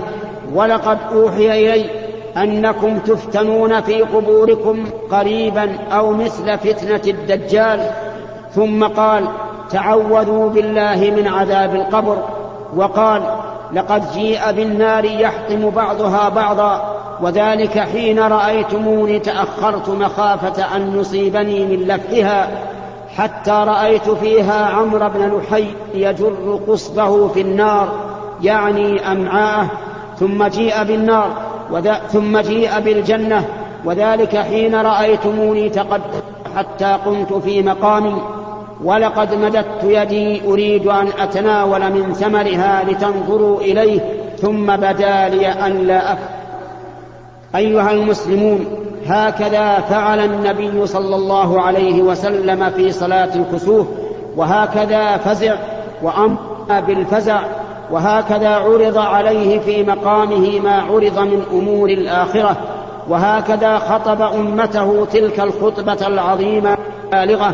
ولقد 0.54 0.98
أوحي 1.14 1.74
إلي 1.74 1.86
أنكم 2.38 3.00
تفتنون 3.00 3.82
في 3.82 4.02
قبوركم 4.02 4.86
قريبا 5.12 5.78
أو 5.92 6.12
مثل 6.12 6.58
فتنة 6.58 7.02
الدجال. 7.08 7.92
ثم 8.56 8.84
قال 8.84 9.28
تعوذوا 9.72 10.50
بالله 10.50 11.14
من 11.18 11.28
عذاب 11.28 11.76
القبر. 11.76 12.18
وقال 12.76 13.22
لقد 13.74 14.12
جيء 14.14 14.52
بالنار 14.52 15.06
يحطم 15.06 15.70
بعضها 15.70 16.30
بعضا 16.30 16.96
وذلك 17.22 17.80
حين 17.80 18.20
رأيتموني 18.20 19.20
تأخرت 19.20 19.90
مخافة 19.90 20.76
أن 20.76 21.00
يصيبني 21.00 21.66
من 21.66 21.88
لفحها 21.88 22.50
حتى 23.18 23.52
رأيت 23.52 24.10
فيها 24.10 24.66
عمرو 24.66 25.10
بن 25.10 25.38
لحي 25.38 25.66
يجر 25.94 26.60
قصبه 26.68 27.28
في 27.28 27.42
النار 27.42 27.90
يعني 28.42 29.12
أمعاءه 29.12 29.68
ثم 30.20 30.44
جيء 30.44 30.84
بالنار 30.84 31.30
ثم 32.12 32.40
جيء 32.40 32.80
بالجنة 32.80 33.46
وذلك 33.86 34.38
حين 34.38 34.76
رأيتموني 34.76 35.70
تقدم 35.70 36.22
حتى 36.56 36.98
قمت 37.06 37.34
في 37.34 37.64
مقامي. 37.64 38.22
ولقد 38.84 39.34
مددت 39.34 39.84
يدي 39.84 40.42
أريد 40.48 40.88
أن 40.88 41.08
أتناول 41.20 41.92
من 41.92 42.14
ثمرها 42.14 42.84
لتنظروا 42.84 43.62
إليه 43.62 44.00
ثم 44.38 44.76
بدا 44.76 45.30
لي 45.30 45.48
أن 45.48 45.72
لا 45.88 46.14
أفعل 46.14 46.40
أيها 47.56 47.92
المسلمون 47.92 48.66
هكذا 49.06 49.80
فعل 49.80 50.20
النبي 50.20 50.88
صلى 50.88 51.16
الله 51.16 51.62
عليه 51.62 52.02
وسلم 52.02 52.70
في 52.70 52.92
صلاة 52.92 53.30
الكسوف 53.36 53.88
وهكذا 54.36 55.18
فزع 55.18 55.56
وأمر 56.04 56.38
بالفزع 56.70 57.42
وهكذا 57.92 58.50
عرض 58.50 58.98
عليه 58.98 59.60
في 59.60 59.84
مقامه 59.84 60.60
ما 60.60 60.82
عرض 60.82 61.20
من 61.20 61.44
أمور 61.52 61.90
الآخرة 61.90 62.58
وهكذا 63.10 63.78
خطب 63.78 64.22
أمته 64.22 65.08
تلك 65.12 65.40
الخطبة 65.40 66.08
العظيمة 66.08 66.78
البالغة. 67.14 67.54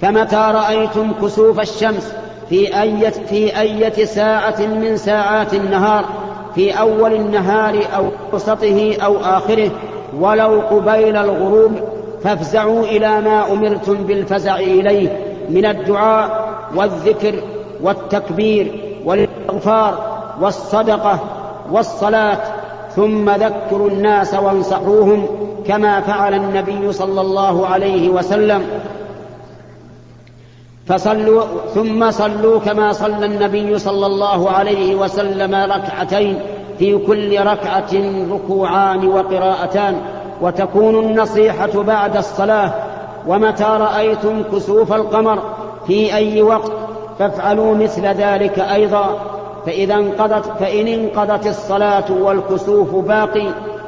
فمتى 0.00 0.52
رأيتم 0.54 1.12
كسوف 1.22 1.60
الشمس 1.60 2.12
في 2.48 2.80
أية, 2.82 3.10
في 3.10 3.60
أية 3.60 4.04
ساعة 4.04 4.60
من 4.60 4.96
ساعات 4.96 5.54
النهار 5.54 6.04
في 6.54 6.80
أول 6.80 7.12
النهار 7.12 7.78
أو 7.96 8.04
وسطه 8.32 8.96
أو 9.04 9.16
آخره 9.16 9.70
ولو 10.18 10.60
قبيل 10.60 11.16
الغروب 11.16 11.72
فافزعوا 12.24 12.84
إلى 12.84 13.20
ما 13.20 13.52
أمرتم 13.52 13.94
بالفزع 13.94 14.56
إليه 14.56 15.18
من 15.48 15.66
الدعاء 15.66 16.54
والذكر 16.74 17.34
والتكبير 17.82 18.80
والاستغفار 19.04 20.20
والصدقة 20.40 21.18
والصلاة. 21.72 22.38
ثم 22.96 23.30
ذكروا 23.30 23.88
الناس 23.88 24.34
وانصحوهم 24.34 25.26
كما 25.66 26.00
فعل 26.00 26.34
النبي 26.34 26.92
صلى 26.92 27.20
الله 27.20 27.66
عليه 27.66 28.08
وسلم. 28.08 28.62
فصلوا 30.86 31.42
ثم 31.74 32.10
صلوا 32.10 32.60
كما 32.60 32.92
صلى 32.92 33.26
النبي 33.26 33.78
صلى 33.78 34.06
الله 34.06 34.50
عليه 34.50 34.94
وسلم 34.94 35.54
ركعتين 35.54 36.38
في 36.78 36.98
كل 36.98 37.40
ركعة 37.40 37.92
ركوعان 38.30 39.08
وقراءتان. 39.08 39.96
وتكون 40.42 40.98
النصيحة 41.04 41.82
بعد 41.82 42.16
الصلاة 42.16 42.72
ومتى 43.26 43.64
رأيتم 43.64 44.42
كسوف 44.42 44.92
القمر 44.92 45.38
في 45.86 46.14
أي 46.14 46.42
وقت 46.42 46.72
فافعلوا 47.18 47.74
مثل 47.74 48.06
ذلك 48.06 48.58
أيضا. 48.58 49.18
فإذا 49.66 49.94
انقضت 49.94 50.52
فإن 50.60 50.88
انقضت 50.88 51.46
الصلاة 51.46 52.12
والكسوف 52.20 52.94
باقي 52.94 53.46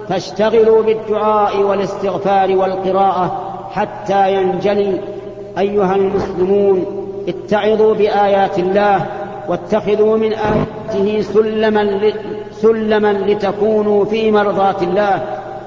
فاشتغلوا 0.09 0.83
بالدعاء 0.83 1.63
والاستغفار 1.63 2.57
والقراءة 2.57 3.53
حتى 3.73 4.35
ينجلي. 4.35 5.16
أيها 5.59 5.95
المسلمون 5.95 6.85
اتعظوا 7.29 7.95
بآيات 7.95 8.59
الله 8.59 9.07
واتخذوا 9.49 10.17
من 10.17 10.33
آياته 10.33 11.21
سلما 11.23 12.13
سلما 12.53 13.13
لتكونوا 13.13 14.05
في 14.05 14.33
مرضاة 14.33 14.77
الله 14.83 15.23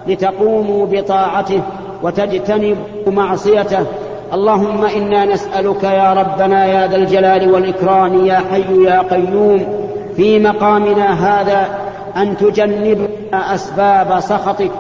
لتقوموا 0.08 0.86
بطاعته 0.92 1.62
وتجتنبوا 2.04 2.76
معصيته. 3.08 3.86
اللهم 4.34 4.86
إنا 4.86 5.26
نسألك 5.26 5.84
يا 5.84 6.14
ربنا 6.14 6.66
يا 6.66 6.88
ذا 6.88 6.96
الجلال 6.96 7.52
والإكرام 7.52 8.26
يا 8.26 8.42
حي 8.52 8.84
يا 8.84 9.02
قيوم 9.02 9.90
في 10.16 10.40
مقامنا 10.40 11.08
هذا 11.14 11.68
أن 12.18 12.38
تجنبنا 12.38 13.56
أسباب 13.56 14.20
سخطك. 14.20 14.72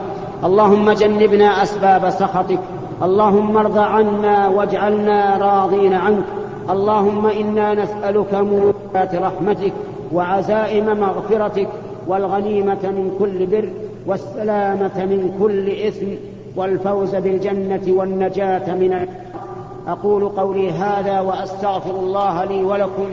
اللهم 0.43 0.91
جنبنا 0.91 1.63
أسباب 1.63 2.09
سخطك. 2.09 2.59
اللهم 3.03 3.57
ارض 3.57 3.77
عنا 3.77 4.47
واجعلنا 4.47 5.37
راضين 5.37 5.93
عنك. 5.93 6.23
اللهم 6.69 7.25
إنا 7.25 7.73
نسألك 7.73 8.33
موجبات 8.33 9.15
رحمتك 9.15 9.73
وعزائم 10.13 10.85
مغفرتك 10.85 11.67
والغنيمة 12.07 12.83
من 12.83 13.15
كل 13.19 13.45
بر 13.45 13.69
والسلامة 14.07 15.05
من 15.05 15.37
كل 15.39 15.69
إثم 15.87 16.07
والفوز 16.55 17.15
بالجنة 17.15 17.81
والنجاة 17.87 18.75
من 18.75 19.07
أقول 19.87 20.29
قولي 20.29 20.71
هذا 20.71 21.19
وأستغفر 21.19 21.99
الله 21.99 22.43
لي 22.43 22.63
ولكم 22.63 23.09